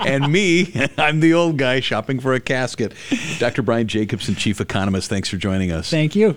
and 0.06 0.32
me, 0.32 0.72
I'm 0.96 1.20
the 1.20 1.34
old 1.34 1.56
guy 1.56 1.80
shopping 1.80 2.20
for 2.20 2.34
a 2.34 2.40
casket. 2.40 2.94
Dr. 3.38 3.62
Brian 3.62 3.88
Jacobsen, 3.88 4.34
chief 4.34 4.60
economist, 4.60 5.08
thanks 5.08 5.28
for 5.28 5.36
joining 5.36 5.72
us. 5.72 5.90
Thank 5.90 6.16
you. 6.16 6.36